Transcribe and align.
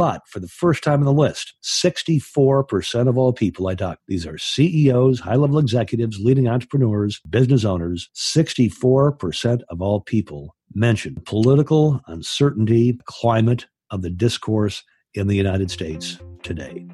But 0.00 0.26
for 0.26 0.40
the 0.40 0.48
first 0.48 0.82
time 0.82 1.00
on 1.00 1.04
the 1.04 1.12
list, 1.12 1.52
64% 1.62 3.06
of 3.06 3.18
all 3.18 3.34
people 3.34 3.66
I 3.66 3.74
talk, 3.74 3.98
these 4.08 4.26
are 4.26 4.38
CEOs, 4.38 5.20
high 5.20 5.34
level 5.34 5.58
executives, 5.58 6.18
leading 6.18 6.48
entrepreneurs, 6.48 7.20
business 7.28 7.66
owners, 7.66 8.08
64% 8.16 9.60
of 9.68 9.82
all 9.82 10.00
people 10.00 10.56
mention 10.74 11.16
political 11.26 12.00
uncertainty, 12.06 12.98
climate 13.04 13.66
of 13.90 14.00
the 14.00 14.08
discourse 14.08 14.82
in 15.14 15.26
the 15.26 15.36
United 15.36 15.70
States 15.70 16.18
today. 16.42 16.86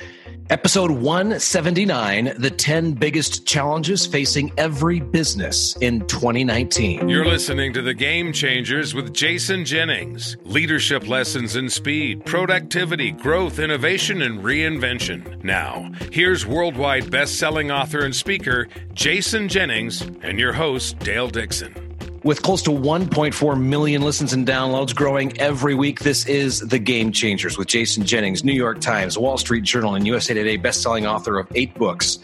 Episode 0.48 0.92
179 0.92 2.34
The 2.38 2.50
10 2.50 2.92
Biggest 2.92 3.46
Challenges 3.46 4.06
Facing 4.06 4.52
Every 4.56 5.00
Business 5.00 5.76
in 5.78 6.06
2019. 6.06 7.08
You're 7.08 7.24
listening 7.24 7.72
to 7.72 7.82
The 7.82 7.94
Game 7.94 8.32
Changers 8.32 8.94
with 8.94 9.12
Jason 9.12 9.64
Jennings. 9.64 10.36
Leadership 10.44 11.08
lessons 11.08 11.56
in 11.56 11.68
speed, 11.68 12.24
productivity, 12.24 13.10
growth, 13.10 13.58
innovation, 13.58 14.22
and 14.22 14.40
reinvention. 14.40 15.42
Now, 15.42 15.90
here's 16.12 16.46
worldwide 16.46 17.10
best 17.10 17.38
selling 17.38 17.70
author 17.70 18.04
and 18.04 18.14
speaker 18.14 18.68
Jason 18.94 19.48
Jennings 19.48 20.02
and 20.22 20.38
your 20.38 20.52
host, 20.52 20.98
Dale 21.00 21.28
Dixon. 21.28 21.85
With 22.26 22.42
close 22.42 22.60
to 22.62 22.70
1.4 22.70 23.62
million 23.62 24.02
listens 24.02 24.32
and 24.32 24.44
downloads 24.44 24.92
growing 24.92 25.38
every 25.38 25.76
week, 25.76 26.00
this 26.00 26.26
is 26.26 26.58
The 26.58 26.80
Game 26.80 27.12
Changers 27.12 27.56
with 27.56 27.68
Jason 27.68 28.04
Jennings, 28.04 28.42
New 28.42 28.52
York 28.52 28.80
Times, 28.80 29.16
Wall 29.16 29.38
Street 29.38 29.62
Journal, 29.62 29.94
and 29.94 30.04
USA 30.04 30.34
Today 30.34 30.56
best-selling 30.56 31.06
author 31.06 31.38
of 31.38 31.46
eight 31.54 31.72
books 31.74 32.18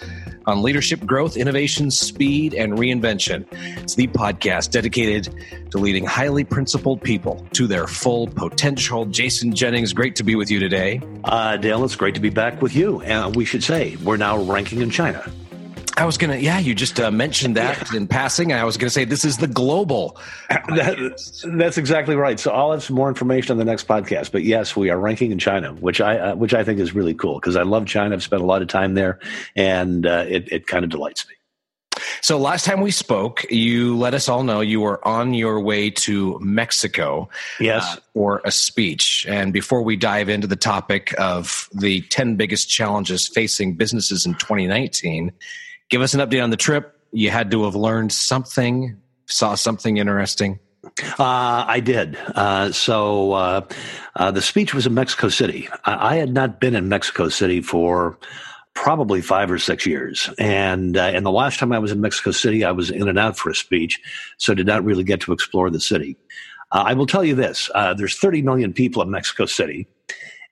on 0.45 0.61
leadership 0.61 1.07
growth, 1.07 1.37
innovation, 1.37 1.89
speed, 1.89 2.53
and 2.53 2.73
reinvention. 2.73 3.47
It's 3.81 3.95
the 3.95 4.09
podcast 4.09 4.73
dedicated 4.73 5.33
to 5.71 5.79
leading 5.79 6.05
highly 6.05 6.43
principled 6.43 7.01
people 7.01 7.47
to 7.53 7.69
their 7.69 7.87
full 7.87 8.27
potential. 8.27 9.07
Jason 9.07 9.55
Jennings, 9.55 9.93
great 9.93 10.17
to 10.17 10.25
be 10.25 10.35
with 10.35 10.51
you 10.51 10.59
today. 10.59 11.01
Uh, 11.23 11.57
Dale, 11.59 11.85
it's 11.85 11.95
great 11.95 12.17
to 12.17 12.21
be 12.21 12.31
back 12.31 12.61
with 12.61 12.75
you. 12.75 13.03
And 13.03 13.13
uh, 13.13 13.31
we 13.37 13.45
should 13.45 13.63
say 13.63 13.95
we're 14.03 14.17
now 14.17 14.43
ranking 14.43 14.81
in 14.81 14.91
China. 14.91 15.25
I 15.97 16.05
was 16.05 16.17
gonna, 16.17 16.37
yeah, 16.37 16.59
you 16.59 16.75
just 16.75 16.99
uh, 16.99 17.11
mentioned 17.11 17.57
that 17.57 17.91
yeah. 17.91 17.99
in 17.99 18.07
passing. 18.07 18.53
And 18.53 18.61
I 18.61 18.65
was 18.65 18.77
gonna 18.77 18.91
say 18.91 19.05
this 19.05 19.25
is 19.25 19.39
the 19.39 19.47
global. 19.47 20.19
That, 20.49 20.97
that's 21.45 21.77
exactly 21.77 22.17
right. 22.17 22.41
So 22.41 22.51
I'll 22.51 22.73
have 22.73 22.83
some 22.83 22.97
more 22.97 23.09
information 23.09 23.53
on 23.53 23.59
the 23.59 23.65
next 23.65 23.87
podcast. 23.87 24.33
But 24.33 24.43
yes, 24.43 24.75
we 24.75 24.91
are 24.91 24.99
ranking 24.99 25.31
in 25.33 25.39
China, 25.39 25.73
which 25.75 26.01
I 26.01 26.19
uh, 26.19 26.35
which 26.35 26.55
I 26.55 26.65
think 26.65 26.81
is 26.81 26.95
really 26.95 27.15
cool 27.15 27.35
because 27.35 27.57
I 27.57 27.63
love 27.63 27.87
China. 27.87 28.15
I've 28.15 28.23
spent 28.23 28.43
a 28.43 28.47
lot 28.47 28.63
of 28.63 28.69
time 28.69 28.95
there, 28.95 29.19
and 29.55 30.07
uh, 30.07 30.25
it 30.29 30.51
it 30.51 30.67
kind 30.67 30.85
of 30.85 30.91
delights 30.91 31.29
me. 31.29 31.35
So 32.23 32.39
last 32.39 32.65
time 32.65 32.81
we 32.81 32.91
spoke, 32.91 33.45
you 33.51 33.97
let 33.99 34.15
us 34.15 34.29
all 34.29 34.45
know 34.45 34.61
you 34.61 34.81
were 34.81 35.07
on 35.07 35.35
your 35.35 35.61
way 35.61 35.91
to 35.91 36.39
Mexico. 36.41 37.29
Yes. 37.61 37.85
Uh, 37.85 38.01
for 38.15 38.43
a 38.45 38.51
speech. 38.51 39.27
And 39.27 39.53
before 39.53 39.83
we 39.83 39.97
dive 39.97 40.29
into 40.29 40.47
the 40.47 40.57
topic 40.57 41.15
of 41.19 41.69
the 41.73 42.03
10 42.03 42.37
biggest 42.37 42.69
challenges 42.69 43.27
facing 43.27 43.75
businesses 43.75 44.27
in 44.27 44.35
2019, 44.35 45.33
Give 45.93 46.01
us 46.01 46.15
an 46.15 46.21
update 46.21 46.43
on 46.43 46.49
the 46.49 46.57
trip. 46.57 46.99
You 47.13 47.29
had 47.29 47.51
to 47.51 47.65
have 47.65 47.75
learned 47.75 48.13
something, 48.13 48.97
saw 49.27 49.57
something 49.57 49.99
interesting. 49.99 50.59
Uh, 51.19 51.67
I 51.69 51.81
did. 51.81 52.17
Uh, 52.17 52.73
so 52.73 53.33
uh, 53.33 53.69
uh 54.17 54.31
the 54.31 54.41
speech 54.41 54.73
was 54.73 54.87
in 54.87 54.95
Mexico 54.95 55.29
City. 55.29 55.69
I, 55.85 56.15
I, 56.15 56.17
had 56.17 56.33
not 56.33 56.61
been 56.61 56.75
in 56.75 56.89
Mexico 56.89 57.29
City 57.29 57.61
for 57.61 58.19
probably 58.73 59.21
five 59.21 59.51
or 59.51 59.59
six 59.59 59.85
years, 59.85 60.31
and 60.39 60.97
uh, 60.97 61.03
and 61.03 61.27
the 61.27 61.31
last 61.31 61.59
time 61.59 61.73
I 61.73 61.79
was 61.79 61.93
in 61.93 62.01
Mexico 62.01 62.31
City, 62.31 62.65
I 62.65 62.73
was 62.73 62.91
in 62.91 63.07
and 63.07 63.19
out 63.19 63.37
for 63.37 63.51
a 63.51 63.55
speech, 63.55 64.01
so 64.39 64.55
did 64.55 64.67
not 64.67 64.83
really 64.85 65.05
get 65.05 65.21
to 65.21 65.33
explore 65.35 65.69
the 65.69 65.79
city. 65.79 66.17
Uh, 66.71 66.85
I 66.87 66.95
will 66.95 67.07
tell 67.07 67.23
you 67.23 67.35
this: 67.35 67.71
there's 67.99 68.17
30 68.17 68.41
million 68.41 68.73
people 68.73 69.03
in 69.03 69.11
Mexico 69.11 69.45
City. 69.45 69.87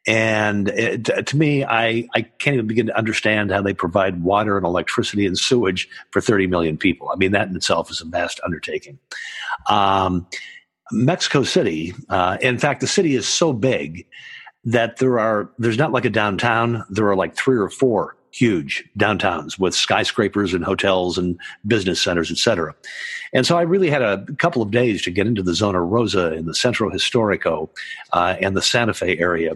And 0.06 0.68
it, 0.68 1.26
to 1.26 1.36
me, 1.36 1.64
I, 1.64 2.08
I 2.14 2.22
can't 2.22 2.54
even 2.54 2.66
begin 2.66 2.86
to 2.86 2.96
understand 2.96 3.50
how 3.50 3.60
they 3.60 3.74
provide 3.74 4.22
water 4.22 4.56
and 4.56 4.64
electricity 4.64 5.26
and 5.26 5.38
sewage 5.38 5.88
for 6.10 6.20
30 6.20 6.46
million 6.46 6.78
people. 6.78 7.10
I 7.12 7.16
mean, 7.16 7.32
that 7.32 7.48
in 7.48 7.56
itself 7.56 7.90
is 7.90 8.00
a 8.00 8.06
vast 8.06 8.40
undertaking. 8.42 8.98
Um, 9.68 10.26
Mexico 10.90 11.42
City, 11.42 11.94
uh, 12.08 12.38
in 12.40 12.58
fact, 12.58 12.80
the 12.80 12.86
city 12.86 13.14
is 13.14 13.28
so 13.28 13.52
big 13.52 14.06
that 14.64 14.96
there 14.96 15.18
are, 15.18 15.50
there's 15.58 15.78
not 15.78 15.92
like 15.92 16.04
a 16.04 16.10
downtown, 16.10 16.84
there 16.90 17.08
are 17.08 17.16
like 17.16 17.36
three 17.36 17.58
or 17.58 17.68
four 17.68 18.16
huge 18.32 18.84
downtowns 18.98 19.58
with 19.58 19.74
skyscrapers 19.74 20.54
and 20.54 20.64
hotels 20.64 21.18
and 21.18 21.38
business 21.66 22.00
centers, 22.00 22.30
et 22.30 22.36
cetera. 22.36 22.74
And 23.32 23.46
so 23.46 23.58
I 23.58 23.62
really 23.62 23.90
had 23.90 24.02
a 24.02 24.24
couple 24.38 24.62
of 24.62 24.70
days 24.70 25.02
to 25.02 25.10
get 25.10 25.26
into 25.26 25.42
the 25.42 25.54
Zona 25.54 25.80
Rosa 25.80 26.32
in 26.34 26.46
the 26.46 26.54
Centro 26.54 26.90
Historico 26.90 27.68
uh, 28.12 28.36
and 28.40 28.56
the 28.56 28.62
Santa 28.62 28.94
Fe 28.94 29.18
area. 29.18 29.52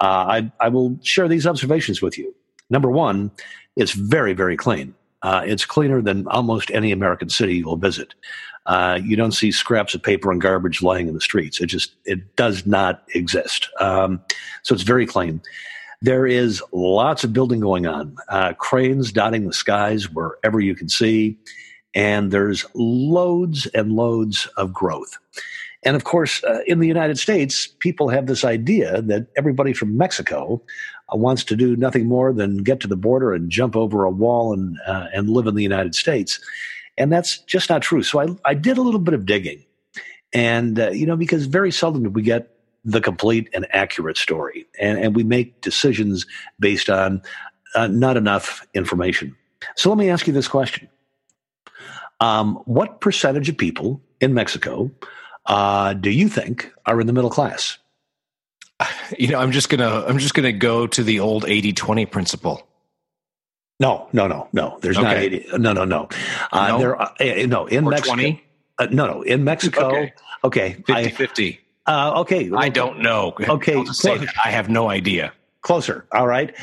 Uh, 0.00 0.04
I, 0.28 0.52
I, 0.60 0.68
will 0.68 0.98
share 1.02 1.26
these 1.26 1.46
observations 1.46 2.02
with 2.02 2.18
you. 2.18 2.34
Number 2.68 2.90
one, 2.90 3.30
it's 3.76 3.92
very, 3.92 4.34
very 4.34 4.56
clean. 4.56 4.94
Uh, 5.22 5.42
it's 5.44 5.64
cleaner 5.64 6.02
than 6.02 6.26
almost 6.28 6.70
any 6.70 6.92
American 6.92 7.30
city 7.30 7.56
you'll 7.56 7.76
visit. 7.76 8.14
Uh, 8.66 8.98
you 9.02 9.16
don't 9.16 9.32
see 9.32 9.52
scraps 9.52 9.94
of 9.94 10.02
paper 10.02 10.30
and 10.30 10.40
garbage 10.40 10.82
lying 10.82 11.08
in 11.08 11.14
the 11.14 11.20
streets. 11.20 11.60
It 11.60 11.66
just 11.66 11.94
it 12.04 12.36
does 12.36 12.66
not 12.66 13.02
exist. 13.14 13.68
Um, 13.80 14.20
so 14.62 14.74
it's 14.74 14.82
very 14.82 15.06
clean. 15.06 15.40
There 16.02 16.26
is 16.26 16.62
lots 16.72 17.24
of 17.24 17.32
building 17.32 17.60
going 17.60 17.86
on, 17.86 18.16
uh, 18.28 18.52
cranes 18.54 19.12
dotting 19.12 19.46
the 19.46 19.52
skies 19.52 20.10
wherever 20.10 20.60
you 20.60 20.74
can 20.74 20.88
see, 20.88 21.38
and 21.94 22.30
there's 22.30 22.64
loads 22.74 23.66
and 23.68 23.92
loads 23.92 24.46
of 24.56 24.72
growth. 24.72 25.16
And 25.82 25.96
of 25.96 26.04
course, 26.04 26.42
uh, 26.44 26.60
in 26.66 26.80
the 26.80 26.88
United 26.88 27.18
States, 27.18 27.68
people 27.78 28.08
have 28.08 28.26
this 28.26 28.44
idea 28.44 29.02
that 29.02 29.28
everybody 29.36 29.72
from 29.72 29.96
Mexico 29.96 30.60
uh, 31.12 31.16
wants 31.16 31.44
to 31.44 31.56
do 31.56 31.76
nothing 31.76 32.06
more 32.06 32.32
than 32.32 32.64
get 32.64 32.80
to 32.80 32.88
the 32.88 32.96
border 32.96 33.32
and 33.32 33.50
jump 33.50 33.76
over 33.76 34.04
a 34.04 34.10
wall 34.10 34.52
and 34.52 34.76
uh, 34.86 35.06
and 35.14 35.30
live 35.30 35.46
in 35.46 35.54
the 35.54 35.62
United 35.62 35.94
States, 35.94 36.40
and 36.98 37.12
that's 37.12 37.38
just 37.38 37.70
not 37.70 37.82
true. 37.82 38.02
So 38.02 38.20
I, 38.20 38.26
I 38.44 38.54
did 38.54 38.78
a 38.78 38.82
little 38.82 39.00
bit 39.00 39.14
of 39.14 39.26
digging, 39.26 39.64
and 40.32 40.78
uh, 40.78 40.90
you 40.90 41.06
know, 41.06 41.16
because 41.16 41.46
very 41.46 41.70
seldom 41.70 42.02
do 42.02 42.10
we 42.10 42.22
get 42.22 42.55
the 42.86 43.00
complete 43.00 43.50
and 43.52 43.66
accurate 43.70 44.16
story. 44.16 44.66
And, 44.80 44.98
and 44.98 45.14
we 45.14 45.24
make 45.24 45.60
decisions 45.60 46.24
based 46.58 46.88
on 46.88 47.20
uh, 47.74 47.88
not 47.88 48.16
enough 48.16 48.66
information. 48.72 49.36
So 49.74 49.90
let 49.90 49.98
me 49.98 50.08
ask 50.08 50.26
you 50.26 50.32
this 50.32 50.48
question 50.48 50.88
um, 52.20 52.54
What 52.64 53.00
percentage 53.00 53.48
of 53.48 53.58
people 53.58 54.00
in 54.20 54.32
Mexico 54.32 54.90
uh, 55.46 55.94
do 55.94 56.10
you 56.10 56.28
think 56.28 56.72
are 56.86 57.00
in 57.00 57.06
the 57.06 57.12
middle 57.12 57.30
class? 57.30 57.78
You 59.16 59.28
know, 59.28 59.38
I'm 59.38 59.52
just 59.52 59.68
gonna 59.68 60.04
I'm 60.08 60.18
just 60.18 60.34
gonna 60.34 60.52
go 60.52 60.88
to 60.88 61.04
the 61.04 61.20
old 61.20 61.44
80-20 61.44 62.10
principle. 62.10 62.66
No, 63.78 64.08
no, 64.12 64.26
no, 64.26 64.48
no. 64.52 64.78
There's 64.82 64.98
okay. 64.98 65.04
not 65.04 65.16
80. 65.16 65.58
No, 65.58 65.72
no, 65.72 65.84
no. 65.84 66.08
Uh, 66.50 66.68
no? 66.68 66.78
There, 66.78 67.00
uh, 67.00 67.12
no, 67.46 67.66
in 67.66 67.84
or 67.84 67.90
Mexico. 67.90 68.14
20? 68.14 68.44
Uh, 68.78 68.86
no, 68.90 69.06
no, 69.06 69.22
in 69.22 69.44
Mexico. 69.44 69.86
Okay. 69.90 70.12
okay 70.42 70.82
50 70.86 71.10
50. 71.10 71.60
Uh, 71.86 72.12
okay. 72.16 72.50
I 72.54 72.68
don't 72.68 73.00
know. 73.00 73.34
Okay. 73.48 73.84
I 74.44 74.50
have 74.50 74.68
no 74.68 74.90
idea. 74.90 75.32
Closer. 75.62 76.06
All 76.12 76.26
right. 76.26 76.54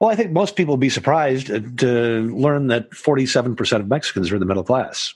Well, 0.00 0.10
I 0.10 0.16
think 0.16 0.32
most 0.32 0.56
people 0.56 0.74
would 0.74 0.80
be 0.80 0.88
surprised 0.88 1.48
to 1.48 2.34
learn 2.34 2.68
that 2.68 2.90
47% 2.90 3.80
of 3.80 3.88
Mexicans 3.88 4.30
are 4.30 4.36
in 4.36 4.40
the 4.40 4.46
middle 4.46 4.64
class. 4.64 5.14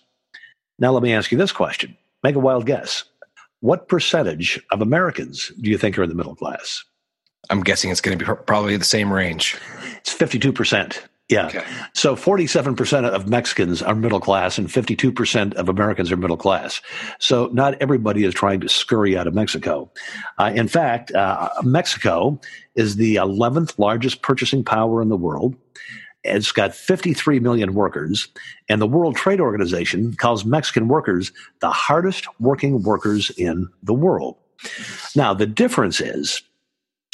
Now, 0.79 0.93
let 0.93 1.03
me 1.03 1.13
ask 1.15 1.33
you 1.33 1.39
this 1.39 1.53
question. 1.53 1.97
Make 2.23 2.35
a 2.35 2.41
wild 2.41 2.67
guess. 2.67 3.05
What 3.61 3.89
percentage 3.89 4.61
of 4.71 4.83
Americans 4.83 5.51
do 5.61 5.71
you 5.71 5.79
think 5.79 5.99
are 5.99 6.03
in 6.03 6.11
the 6.11 6.15
middle 6.15 6.35
class? 6.35 6.85
I'm 7.49 7.63
guessing 7.63 7.91
it's 7.91 8.01
going 8.01 8.19
to 8.19 8.25
be 8.25 8.31
probably 8.47 8.77
the 8.77 8.85
same 8.85 9.13
range. 9.13 9.57
It's 9.99 10.15
52%. 10.15 10.99
Yeah. 11.31 11.47
Okay. 11.47 11.65
So 11.95 12.17
47% 12.17 13.09
of 13.09 13.29
Mexicans 13.29 13.83
are 13.83 13.95
middle 13.95 14.21
class 14.21 14.59
and 14.59 14.69
52% 14.69 15.55
of 15.55 15.69
Americans 15.71 16.13
are 16.13 16.19
middle 16.19 16.37
class. 16.37 16.83
So 17.19 17.49
not 17.53 17.81
everybody 17.81 18.25
is 18.25 18.35
trying 18.35 18.61
to 18.61 18.69
scurry 18.69 19.17
out 19.17 19.27
of 19.27 19.35
Mexico. 19.35 19.91
Uh, 20.39 20.53
in 20.55 20.69
fact, 20.69 21.13
uh, 21.13 21.49
Mexico 21.63 22.39
is 22.75 22.97
the 22.97 23.17
11th 23.17 23.79
largest 23.79 24.21
purchasing 24.21 24.63
power 24.63 25.01
in 25.01 25.09
the 25.09 25.17
world. 25.17 25.57
It's 26.25 26.53
got 26.53 26.75
53 26.75 27.39
million 27.41 27.75
workers, 27.75 28.29
and 28.71 28.81
the 28.81 28.87
World 28.87 29.15
Trade 29.15 29.41
Organization 29.41 30.15
calls 30.15 30.45
Mexican 30.45 30.89
workers 30.89 31.33
the 31.61 31.71
hardest 31.71 32.27
working 32.41 32.83
workers 32.83 33.31
in 33.37 33.69
the 33.83 33.93
world. 33.93 34.37
Now, 35.15 35.35
the 35.35 35.47
difference 35.47 36.01
is 36.01 36.43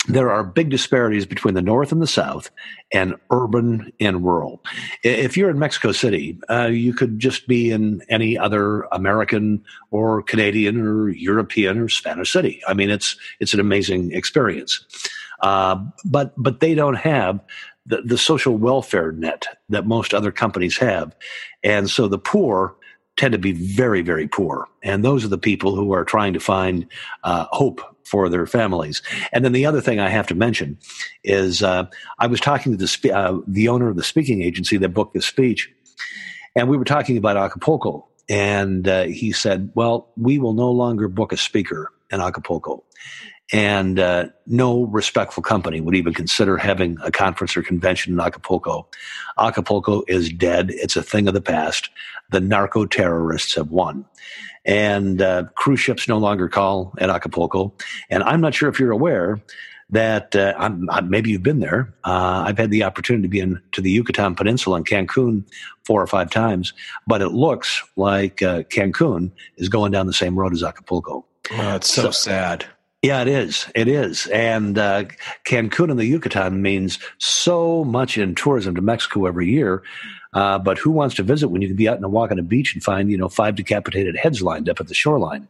there 0.08 0.30
are 0.30 0.42
big 0.42 0.70
disparities 0.70 1.26
between 1.26 1.54
the 1.54 1.62
North 1.62 1.92
and 1.92 2.00
the 2.00 2.06
South, 2.06 2.50
and 2.92 3.14
urban 3.30 3.92
and 4.00 4.24
rural. 4.24 4.62
If 5.02 5.36
you're 5.36 5.50
in 5.50 5.58
Mexico 5.58 5.92
City, 5.92 6.38
uh, 6.48 6.66
you 6.66 6.94
could 6.94 7.18
just 7.18 7.46
be 7.46 7.70
in 7.70 8.02
any 8.08 8.38
other 8.38 8.82
American 8.92 9.62
or 9.90 10.22
Canadian 10.22 10.80
or 10.80 11.10
European 11.10 11.78
or 11.78 11.88
Spanish 11.88 12.32
city. 12.32 12.62
I 12.66 12.74
mean, 12.74 12.90
it's 12.90 13.16
it's 13.40 13.52
an 13.54 13.60
amazing 13.60 14.12
experience. 14.12 14.84
Uh, 15.42 15.76
but 16.04 16.32
but 16.36 16.60
they 16.60 16.74
don't 16.74 16.94
have 16.94 17.40
the, 17.86 18.02
the 18.02 18.18
social 18.18 18.56
welfare 18.56 19.12
net 19.12 19.44
that 19.68 19.86
most 19.86 20.14
other 20.14 20.32
companies 20.32 20.78
have, 20.78 21.14
and 21.62 21.90
so 21.90 22.08
the 22.08 22.18
poor 22.18 22.74
tend 23.16 23.32
to 23.32 23.38
be 23.38 23.52
very, 23.52 24.02
very 24.02 24.26
poor. 24.26 24.66
And 24.82 25.04
those 25.04 25.24
are 25.24 25.28
the 25.28 25.38
people 25.38 25.74
who 25.74 25.92
are 25.92 26.04
trying 26.04 26.32
to 26.32 26.40
find 26.40 26.86
uh, 27.24 27.46
hope 27.50 27.80
for 28.04 28.28
their 28.28 28.46
families. 28.46 29.02
And 29.32 29.44
then 29.44 29.52
the 29.52 29.66
other 29.66 29.80
thing 29.80 30.00
I 30.00 30.08
have 30.08 30.26
to 30.28 30.34
mention 30.34 30.78
is 31.22 31.62
uh, 31.62 31.84
I 32.18 32.26
was 32.26 32.40
talking 32.40 32.72
to 32.72 32.78
the, 32.78 32.88
spe- 32.88 33.06
uh, 33.06 33.38
the 33.46 33.68
owner 33.68 33.88
of 33.88 33.96
the 33.96 34.02
speaking 34.02 34.42
agency 34.42 34.76
that 34.78 34.88
booked 34.90 35.14
this 35.14 35.26
speech, 35.26 35.70
and 36.56 36.68
we 36.68 36.76
were 36.76 36.84
talking 36.84 37.16
about 37.16 37.36
Acapulco. 37.36 38.06
And 38.28 38.86
uh, 38.86 39.04
he 39.04 39.32
said, 39.32 39.70
Well, 39.74 40.08
we 40.16 40.38
will 40.38 40.52
no 40.52 40.70
longer 40.70 41.08
book 41.08 41.32
a 41.32 41.36
speaker 41.36 41.92
in 42.10 42.20
Acapulco. 42.20 42.84
And 43.52 43.98
uh, 43.98 44.26
no 44.46 44.84
respectful 44.84 45.42
company 45.42 45.80
would 45.80 45.96
even 45.96 46.14
consider 46.14 46.56
having 46.56 46.98
a 47.02 47.10
conference 47.10 47.56
or 47.56 47.62
convention 47.62 48.12
in 48.12 48.20
Acapulco. 48.20 48.86
Acapulco 49.38 50.02
is 50.06 50.30
dead. 50.30 50.70
It's 50.70 50.96
a 50.96 51.02
thing 51.02 51.26
of 51.26 51.34
the 51.34 51.40
past. 51.40 51.90
The 52.30 52.40
narco 52.40 52.86
terrorists 52.86 53.54
have 53.56 53.70
won. 53.70 54.04
And 54.64 55.20
uh, 55.20 55.44
cruise 55.56 55.80
ships 55.80 56.06
no 56.06 56.18
longer 56.18 56.48
call 56.48 56.94
at 56.98 57.10
Acapulco. 57.10 57.72
And 58.08 58.22
I'm 58.22 58.40
not 58.40 58.54
sure 58.54 58.68
if 58.68 58.78
you're 58.78 58.92
aware 58.92 59.40
that 59.90 60.36
uh, 60.36 60.54
I'm, 60.56 60.88
I'm, 60.90 61.10
maybe 61.10 61.30
you've 61.30 61.42
been 61.42 61.60
there. 61.60 61.92
Uh, 62.04 62.44
I've 62.46 62.58
had 62.58 62.70
the 62.70 62.84
opportunity 62.84 63.22
to 63.22 63.28
be 63.28 63.40
in 63.40 63.60
to 63.72 63.80
the 63.80 63.90
Yucatan 63.90 64.36
Peninsula 64.36 64.76
in 64.76 64.84
Cancun 64.84 65.44
four 65.84 66.00
or 66.00 66.06
five 66.06 66.30
times, 66.30 66.72
but 67.06 67.22
it 67.22 67.30
looks 67.30 67.82
like 67.96 68.42
uh, 68.42 68.62
Cancun 68.64 69.32
is 69.56 69.68
going 69.68 69.90
down 69.90 70.06
the 70.06 70.12
same 70.12 70.38
road 70.38 70.52
as 70.52 70.62
Acapulco. 70.62 71.24
Oh, 71.52 71.74
it's 71.74 71.90
so, 71.90 72.02
so 72.02 72.10
sad. 72.12 72.66
Yeah, 73.02 73.22
it 73.22 73.28
is. 73.28 73.66
It 73.74 73.88
is. 73.88 74.26
And 74.26 74.76
uh, 74.76 75.04
Cancun 75.46 75.90
and 75.90 75.98
the 75.98 76.04
Yucatan 76.04 76.60
means 76.60 76.98
so 77.16 77.82
much 77.82 78.18
in 78.18 78.34
tourism 78.34 78.74
to 78.74 78.82
Mexico 78.82 79.24
every 79.24 79.48
year. 79.48 79.82
Uh, 80.32 80.58
but 80.58 80.78
who 80.78 80.90
wants 80.90 81.14
to 81.16 81.22
visit 81.22 81.48
when 81.48 81.62
you 81.62 81.66
can 81.66 81.76
be 81.76 81.88
out 81.88 81.96
and 81.96 82.12
walk 82.12 82.30
on 82.30 82.38
a 82.38 82.42
beach 82.42 82.74
and 82.74 82.84
find, 82.84 83.10
you 83.10 83.16
know, 83.16 83.28
five 83.28 83.54
decapitated 83.54 84.16
heads 84.16 84.42
lined 84.42 84.68
up 84.68 84.80
at 84.80 84.86
the 84.86 84.94
shoreline 84.94 85.48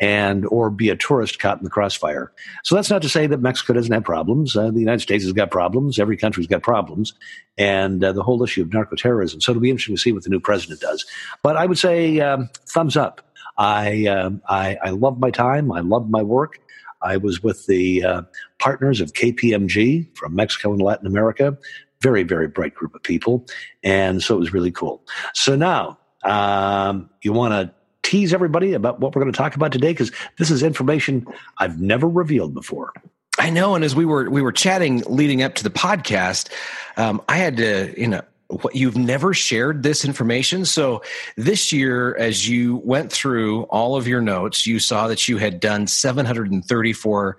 and, 0.00 0.44
or 0.46 0.68
be 0.68 0.90
a 0.90 0.96
tourist 0.96 1.38
caught 1.38 1.58
in 1.58 1.64
the 1.64 1.70
crossfire. 1.70 2.32
So 2.64 2.74
that's 2.74 2.90
not 2.90 3.02
to 3.02 3.08
say 3.08 3.26
that 3.28 3.40
Mexico 3.40 3.72
doesn't 3.72 3.92
have 3.92 4.04
problems. 4.04 4.56
Uh, 4.56 4.70
the 4.70 4.80
United 4.80 5.00
States 5.00 5.24
has 5.24 5.32
got 5.32 5.50
problems. 5.50 5.98
Every 5.98 6.16
country's 6.16 6.48
got 6.48 6.62
problems. 6.62 7.14
And 7.56 8.02
uh, 8.02 8.12
the 8.12 8.22
whole 8.22 8.42
issue 8.42 8.62
of 8.62 8.72
narco 8.72 8.96
terrorism. 8.96 9.40
So 9.40 9.52
it'll 9.52 9.62
be 9.62 9.70
interesting 9.70 9.94
to 9.94 10.02
see 10.02 10.12
what 10.12 10.24
the 10.24 10.30
new 10.30 10.40
president 10.40 10.80
does. 10.80 11.06
But 11.42 11.56
I 11.56 11.66
would 11.66 11.78
say 11.78 12.18
um, 12.20 12.50
thumbs 12.66 12.96
up. 12.96 13.22
I, 13.56 14.06
um, 14.06 14.42
I, 14.48 14.76
I 14.82 14.90
love 14.90 15.18
my 15.20 15.30
time. 15.30 15.70
I 15.70 15.80
love 15.80 16.10
my 16.10 16.22
work. 16.22 16.58
I 17.02 17.16
was 17.16 17.42
with 17.42 17.66
the 17.66 18.04
uh, 18.04 18.22
partners 18.58 19.00
of 19.00 19.12
KPMG 19.12 20.16
from 20.16 20.34
Mexico 20.34 20.72
and 20.72 20.82
Latin 20.82 21.06
America. 21.06 21.56
Very, 22.00 22.22
very 22.22 22.48
bright 22.48 22.74
group 22.74 22.94
of 22.94 23.02
people. 23.02 23.46
And 23.82 24.22
so 24.22 24.36
it 24.36 24.38
was 24.38 24.52
really 24.52 24.70
cool. 24.70 25.04
So 25.34 25.54
now, 25.54 25.98
um, 26.24 27.10
you 27.22 27.32
want 27.32 27.52
to 27.52 27.74
tease 28.02 28.32
everybody 28.32 28.72
about 28.72 29.00
what 29.00 29.14
we're 29.14 29.22
going 29.22 29.32
to 29.32 29.36
talk 29.36 29.54
about 29.54 29.72
today? 29.72 29.92
Because 29.92 30.12
this 30.38 30.50
is 30.50 30.62
information 30.62 31.26
I've 31.58 31.80
never 31.80 32.08
revealed 32.08 32.54
before. 32.54 32.92
I 33.38 33.48
know, 33.48 33.74
and 33.74 33.84
as 33.84 33.94
we 33.96 34.04
were 34.04 34.28
we 34.28 34.42
were 34.42 34.52
chatting 34.52 35.02
leading 35.06 35.42
up 35.42 35.54
to 35.54 35.64
the 35.64 35.70
podcast, 35.70 36.50
um, 36.98 37.22
I 37.28 37.36
had 37.36 37.56
to 37.56 37.94
you 37.98 38.06
know 38.06 38.20
what 38.50 38.74
you've 38.74 38.96
never 38.96 39.32
shared 39.32 39.82
this 39.82 40.04
information. 40.04 40.64
So 40.64 41.02
this 41.36 41.72
year, 41.72 42.16
as 42.16 42.48
you 42.48 42.76
went 42.84 43.12
through 43.12 43.62
all 43.64 43.96
of 43.96 44.08
your 44.08 44.20
notes, 44.20 44.66
you 44.66 44.78
saw 44.78 45.08
that 45.08 45.28
you 45.28 45.38
had 45.38 45.60
done 45.60 45.86
734 45.86 47.36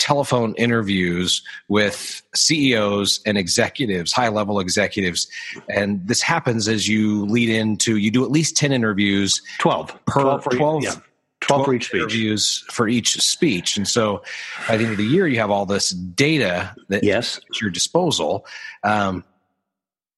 telephone 0.00 0.54
interviews 0.54 1.42
with 1.68 2.22
CEOs 2.34 3.20
and 3.26 3.36
executives, 3.36 4.12
high 4.12 4.28
level 4.28 4.58
executives. 4.58 5.28
And 5.68 6.06
this 6.06 6.22
happens 6.22 6.68
as 6.68 6.88
you 6.88 7.26
lead 7.26 7.50
into, 7.50 7.96
you 7.96 8.10
do 8.10 8.24
at 8.24 8.30
least 8.30 8.56
10 8.56 8.72
interviews. 8.72 9.42
12. 9.58 10.04
Per 10.06 10.22
12 10.22 10.42
for, 10.42 10.50
12, 10.50 10.82
yeah. 10.82 10.90
12, 10.90 11.02
12 11.40 11.64
for 11.64 11.74
each 11.74 11.86
speech. 11.86 12.00
interviews 12.00 12.64
for 12.70 12.88
each 12.88 13.20
speech. 13.20 13.76
And 13.76 13.86
so 13.86 14.22
by 14.66 14.76
the 14.76 14.84
end 14.84 14.92
of 14.92 14.98
the 14.98 15.04
year, 15.04 15.26
you 15.28 15.38
have 15.38 15.50
all 15.50 15.66
this 15.66 15.90
data 15.90 16.74
that 16.88 17.04
yes. 17.04 17.38
at 17.50 17.60
your 17.60 17.70
disposal. 17.70 18.46
Um, 18.82 19.24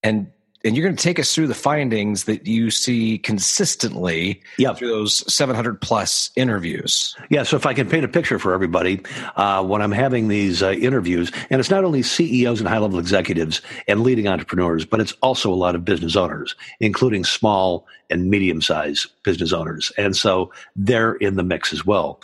and 0.02 0.30
and 0.64 0.76
you're 0.76 0.84
going 0.84 0.96
to 0.96 1.02
take 1.02 1.18
us 1.18 1.34
through 1.34 1.48
the 1.48 1.54
findings 1.54 2.24
that 2.24 2.46
you 2.46 2.70
see 2.70 3.18
consistently 3.18 4.40
yep. 4.58 4.76
through 4.76 4.88
those 4.88 5.32
700 5.32 5.80
plus 5.80 6.30
interviews. 6.36 7.16
Yeah, 7.30 7.42
so 7.42 7.56
if 7.56 7.66
I 7.66 7.74
can 7.74 7.88
paint 7.88 8.04
a 8.04 8.08
picture 8.08 8.38
for 8.38 8.54
everybody, 8.54 9.00
uh, 9.36 9.64
when 9.64 9.82
I'm 9.82 9.92
having 9.92 10.28
these 10.28 10.62
uh, 10.62 10.70
interviews, 10.72 11.32
and 11.50 11.58
it's 11.58 11.70
not 11.70 11.84
only 11.84 12.02
CEOs 12.02 12.60
and 12.60 12.68
high 12.68 12.78
level 12.78 12.98
executives 12.98 13.60
and 13.88 14.02
leading 14.02 14.28
entrepreneurs, 14.28 14.84
but 14.84 15.00
it's 15.00 15.12
also 15.22 15.52
a 15.52 15.56
lot 15.56 15.74
of 15.74 15.84
business 15.84 16.16
owners, 16.16 16.54
including 16.80 17.24
small 17.24 17.86
and 18.10 18.30
medium 18.30 18.60
sized 18.60 19.08
business 19.24 19.52
owners. 19.52 19.90
And 19.96 20.14
so 20.14 20.52
they're 20.76 21.14
in 21.14 21.36
the 21.36 21.42
mix 21.42 21.72
as 21.72 21.84
well. 21.84 22.20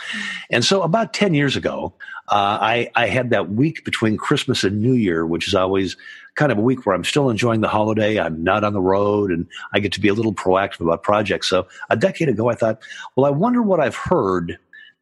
And 0.50 0.64
so 0.64 0.82
about 0.82 1.12
10 1.12 1.34
years 1.34 1.56
ago, 1.56 1.94
uh, 2.30 2.58
I, 2.60 2.90
I 2.94 3.06
had 3.06 3.30
that 3.30 3.50
week 3.50 3.84
between 3.84 4.16
Christmas 4.16 4.64
and 4.64 4.82
New 4.82 4.92
Year, 4.92 5.26
which 5.26 5.48
is 5.48 5.54
always 5.54 5.96
kind 6.34 6.52
of 6.52 6.58
a 6.58 6.60
week 6.60 6.86
where 6.86 6.94
I'm 6.94 7.04
still 7.04 7.30
enjoying 7.30 7.62
the 7.62 7.68
holiday. 7.68 8.20
I'm 8.20 8.44
not 8.44 8.64
on 8.64 8.72
the 8.72 8.80
road 8.80 9.32
and 9.32 9.46
I 9.72 9.80
get 9.80 9.92
to 9.92 10.00
be 10.00 10.08
a 10.08 10.14
little 10.14 10.34
proactive 10.34 10.80
about 10.80 11.02
projects. 11.02 11.48
So 11.48 11.66
a 11.90 11.96
decade 11.96 12.28
ago, 12.28 12.48
I 12.48 12.54
thought, 12.54 12.80
well, 13.16 13.26
I 13.26 13.30
wonder 13.30 13.62
what 13.62 13.80
I've 13.80 13.96
heard 13.96 14.58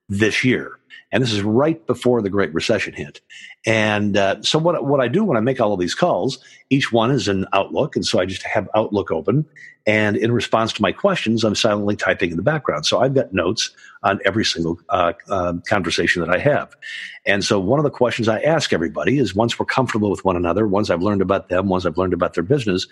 this 0.08 0.44
year. 0.44 0.78
And 1.12 1.22
this 1.22 1.32
is 1.32 1.42
right 1.42 1.84
before 1.86 2.22
the 2.22 2.30
Great 2.30 2.52
Recession 2.52 2.92
hit. 2.92 3.20
And 3.64 4.16
uh, 4.16 4.42
so 4.42 4.58
what, 4.58 4.84
what 4.84 5.00
I 5.00 5.08
do 5.08 5.24
when 5.24 5.36
I 5.36 5.40
make 5.40 5.60
all 5.60 5.72
of 5.72 5.80
these 5.80 5.94
calls, 5.94 6.38
each 6.70 6.92
one 6.92 7.10
is 7.10 7.28
an 7.28 7.46
Outlook. 7.52 7.96
And 7.96 8.04
so 8.04 8.18
I 8.18 8.26
just 8.26 8.42
have 8.42 8.68
Outlook 8.74 9.10
open. 9.10 9.46
And 9.86 10.16
in 10.16 10.32
response 10.32 10.72
to 10.74 10.82
my 10.82 10.90
questions, 10.90 11.44
I'm 11.44 11.54
silently 11.54 11.94
typing 11.94 12.30
in 12.32 12.36
the 12.36 12.42
background. 12.42 12.86
So 12.86 13.00
I've 13.00 13.14
got 13.14 13.32
notes 13.32 13.70
on 14.02 14.20
every 14.24 14.44
single 14.44 14.80
uh, 14.88 15.12
uh, 15.28 15.54
conversation 15.68 16.22
that 16.22 16.34
I 16.34 16.38
have. 16.38 16.76
And 17.24 17.44
so 17.44 17.60
one 17.60 17.78
of 17.78 17.84
the 17.84 17.90
questions 17.90 18.26
I 18.26 18.40
ask 18.40 18.72
everybody 18.72 19.18
is 19.18 19.34
once 19.34 19.58
we're 19.58 19.66
comfortable 19.66 20.10
with 20.10 20.24
one 20.24 20.36
another, 20.36 20.66
once 20.66 20.90
I've 20.90 21.02
learned 21.02 21.22
about 21.22 21.48
them, 21.48 21.68
once 21.68 21.86
I've 21.86 21.98
learned 21.98 22.14
about 22.14 22.34
their 22.34 22.42
business, 22.42 22.86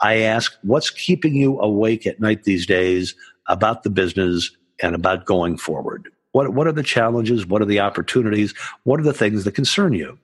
I 0.00 0.18
ask, 0.18 0.54
what's 0.62 0.90
keeping 0.90 1.34
you 1.34 1.58
awake 1.58 2.06
at 2.06 2.20
night 2.20 2.44
these 2.44 2.66
days 2.66 3.14
about 3.46 3.82
the 3.82 3.90
business 3.90 4.50
and 4.82 4.94
about 4.94 5.24
going 5.24 5.56
forward? 5.56 6.10
What, 6.36 6.50
what 6.50 6.66
are 6.66 6.72
the 6.72 6.82
challenges? 6.82 7.46
What 7.46 7.62
are 7.62 7.66
the 7.66 7.80
opportunities? 7.80 8.52
What 8.82 9.00
are 9.00 9.04
the 9.04 9.14
things 9.14 9.44
that 9.44 9.52
concern 9.52 9.94
you? 9.94 10.18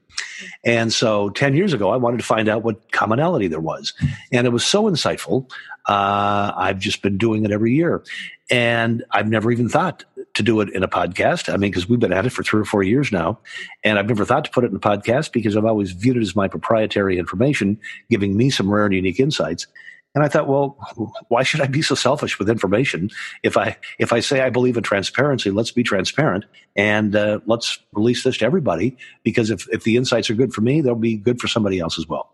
And 0.62 0.92
so 0.92 1.30
10 1.30 1.54
years 1.54 1.72
ago, 1.72 1.88
I 1.88 1.96
wanted 1.96 2.18
to 2.18 2.22
find 2.22 2.50
out 2.50 2.62
what 2.62 2.92
commonality 2.92 3.48
there 3.48 3.60
was. 3.60 3.94
And 4.30 4.46
it 4.46 4.50
was 4.50 4.62
so 4.62 4.82
insightful. 4.84 5.50
Uh, 5.86 6.52
I've 6.54 6.78
just 6.78 7.00
been 7.00 7.16
doing 7.16 7.46
it 7.46 7.50
every 7.50 7.72
year. 7.72 8.04
And 8.50 9.02
I've 9.10 9.26
never 9.26 9.50
even 9.50 9.70
thought 9.70 10.04
to 10.34 10.42
do 10.42 10.60
it 10.60 10.68
in 10.74 10.82
a 10.82 10.88
podcast. 10.88 11.50
I 11.50 11.56
mean, 11.56 11.70
because 11.70 11.88
we've 11.88 11.98
been 11.98 12.12
at 12.12 12.26
it 12.26 12.30
for 12.30 12.42
three 12.42 12.60
or 12.60 12.66
four 12.66 12.82
years 12.82 13.10
now. 13.10 13.38
And 13.82 13.98
I've 13.98 14.06
never 14.06 14.26
thought 14.26 14.44
to 14.44 14.50
put 14.50 14.64
it 14.64 14.70
in 14.70 14.76
a 14.76 14.80
podcast 14.80 15.32
because 15.32 15.56
I've 15.56 15.64
always 15.64 15.92
viewed 15.92 16.18
it 16.18 16.20
as 16.20 16.36
my 16.36 16.46
proprietary 16.46 17.18
information, 17.18 17.80
giving 18.10 18.36
me 18.36 18.50
some 18.50 18.70
rare 18.70 18.84
and 18.84 18.94
unique 18.94 19.18
insights. 19.18 19.66
And 20.14 20.22
I 20.22 20.28
thought, 20.28 20.46
well, 20.46 20.76
why 21.28 21.42
should 21.42 21.62
I 21.62 21.66
be 21.66 21.80
so 21.80 21.94
selfish 21.94 22.38
with 22.38 22.50
information? 22.50 23.10
If 23.42 23.56
I 23.56 23.78
if 23.98 24.12
I 24.12 24.20
say 24.20 24.42
I 24.42 24.50
believe 24.50 24.76
in 24.76 24.82
transparency, 24.82 25.50
let's 25.50 25.70
be 25.70 25.82
transparent 25.82 26.44
and 26.76 27.16
uh, 27.16 27.40
let's 27.46 27.78
release 27.92 28.22
this 28.22 28.38
to 28.38 28.44
everybody. 28.44 28.98
Because 29.22 29.50
if 29.50 29.66
if 29.70 29.84
the 29.84 29.96
insights 29.96 30.28
are 30.28 30.34
good 30.34 30.52
for 30.52 30.60
me, 30.60 30.82
they'll 30.82 30.94
be 30.94 31.16
good 31.16 31.40
for 31.40 31.48
somebody 31.48 31.78
else 31.78 31.98
as 31.98 32.06
well. 32.06 32.30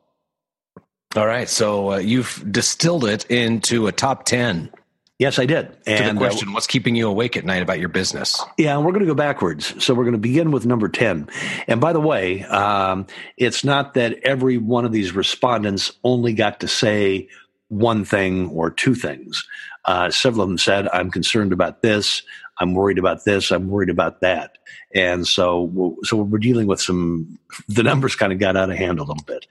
All 1.16 1.26
right, 1.26 1.48
so 1.48 1.92
uh, 1.92 1.96
you've 1.98 2.44
distilled 2.50 3.04
it 3.04 3.30
into 3.30 3.86
a 3.86 3.92
top 3.92 4.24
ten. 4.24 4.70
Yes, 5.18 5.40
I 5.40 5.46
did. 5.46 5.76
And 5.84 5.98
to 5.98 6.04
the 6.04 6.10
uh, 6.10 6.14
question, 6.14 6.48
uh, 6.48 6.52
what's 6.52 6.68
keeping 6.68 6.94
you 6.94 7.08
awake 7.08 7.36
at 7.36 7.44
night 7.44 7.62
about 7.62 7.80
your 7.80 7.88
business? 7.88 8.40
Yeah, 8.56 8.76
and 8.76 8.86
we're 8.86 8.92
going 8.92 9.04
to 9.04 9.06
go 9.06 9.16
backwards. 9.16 9.82
So 9.82 9.92
we're 9.92 10.04
going 10.04 10.12
to 10.12 10.18
begin 10.18 10.52
with 10.52 10.64
number 10.64 10.88
10. 10.88 11.28
And 11.66 11.80
by 11.80 11.92
the 11.92 12.00
way, 12.00 12.44
um, 12.44 13.06
it's 13.36 13.64
not 13.64 13.94
that 13.94 14.20
every 14.22 14.58
one 14.58 14.84
of 14.84 14.92
these 14.92 15.10
respondents 15.10 15.90
only 16.04 16.34
got 16.34 16.60
to 16.60 16.68
say 16.68 17.28
one 17.68 18.04
thing 18.04 18.48
or 18.50 18.70
two 18.70 18.94
things. 18.94 19.46
Uh, 19.84 20.10
several 20.10 20.42
of 20.42 20.48
them 20.48 20.58
said, 20.58 20.88
I'm 20.88 21.10
concerned 21.10 21.52
about 21.52 21.82
this. 21.82 22.22
I'm 22.60 22.74
worried 22.74 22.98
about 22.98 23.24
this. 23.24 23.50
I'm 23.50 23.68
worried 23.68 23.90
about 23.90 24.20
that. 24.20 24.58
And 24.94 25.26
so, 25.26 25.96
so 26.02 26.16
we're 26.16 26.38
dealing 26.38 26.66
with 26.66 26.80
some, 26.80 27.38
the 27.68 27.82
numbers 27.82 28.16
kind 28.16 28.32
of 28.32 28.38
got 28.38 28.56
out 28.56 28.70
of 28.70 28.76
hand 28.76 28.98
a 28.98 29.04
little 29.04 29.22
bit. 29.24 29.46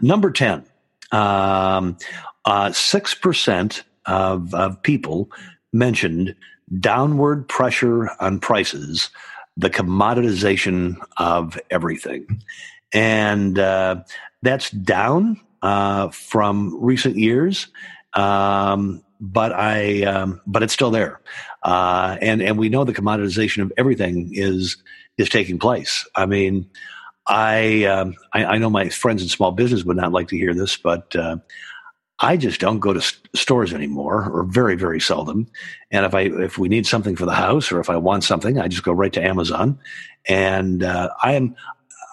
Number 0.00 0.30
10, 0.30 0.64
um, 1.10 1.96
uh, 2.44 2.68
6% 2.68 3.82
of, 4.06 4.54
of 4.54 4.82
people 4.82 5.30
mentioned 5.72 6.34
downward 6.78 7.48
pressure 7.48 8.10
on 8.20 8.38
prices, 8.38 9.10
the 9.56 9.70
commoditization 9.70 10.96
of 11.16 11.58
everything. 11.70 12.42
And 12.92 13.58
uh, 13.58 14.02
that's 14.42 14.70
down 14.70 15.40
uh, 15.62 16.08
from 16.10 16.76
recent 16.80 17.16
years, 17.16 17.68
um, 18.14 19.02
but 19.20 19.52
I 19.52 20.02
um, 20.04 20.40
but 20.46 20.62
it's 20.62 20.72
still 20.72 20.90
there, 20.90 21.20
uh, 21.62 22.18
and 22.20 22.42
and 22.42 22.58
we 22.58 22.68
know 22.68 22.84
the 22.84 22.92
commoditization 22.92 23.62
of 23.62 23.72
everything 23.76 24.30
is 24.32 24.76
is 25.18 25.28
taking 25.28 25.58
place. 25.58 26.06
I 26.16 26.26
mean, 26.26 26.68
I, 27.26 27.84
um, 27.84 28.16
I, 28.32 28.44
I 28.44 28.58
know 28.58 28.70
my 28.70 28.88
friends 28.88 29.22
in 29.22 29.28
small 29.28 29.52
business 29.52 29.84
would 29.84 29.96
not 29.96 30.12
like 30.12 30.28
to 30.28 30.36
hear 30.36 30.54
this, 30.54 30.76
but 30.76 31.14
uh, 31.14 31.36
I 32.18 32.36
just 32.36 32.60
don't 32.60 32.80
go 32.80 32.92
to 32.92 33.00
st- 33.00 33.28
stores 33.34 33.72
anymore, 33.72 34.28
or 34.32 34.44
very, 34.44 34.74
very 34.74 35.00
seldom. 35.00 35.46
And 35.90 36.04
if 36.04 36.14
I 36.14 36.22
if 36.22 36.58
we 36.58 36.68
need 36.68 36.86
something 36.86 37.16
for 37.16 37.26
the 37.26 37.32
house, 37.32 37.70
or 37.70 37.80
if 37.80 37.90
I 37.90 37.96
want 37.96 38.24
something, 38.24 38.58
I 38.58 38.68
just 38.68 38.82
go 38.82 38.92
right 38.92 39.12
to 39.12 39.24
Amazon. 39.24 39.78
And 40.28 40.82
uh, 40.82 41.10
I 41.22 41.34
am. 41.34 41.54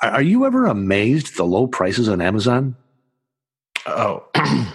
Are 0.02 0.22
you 0.22 0.46
ever 0.46 0.66
amazed 0.66 1.30
at 1.30 1.36
the 1.36 1.46
low 1.46 1.68
prices 1.68 2.08
on 2.08 2.22
Amazon? 2.22 2.76
Oh, 3.90 4.26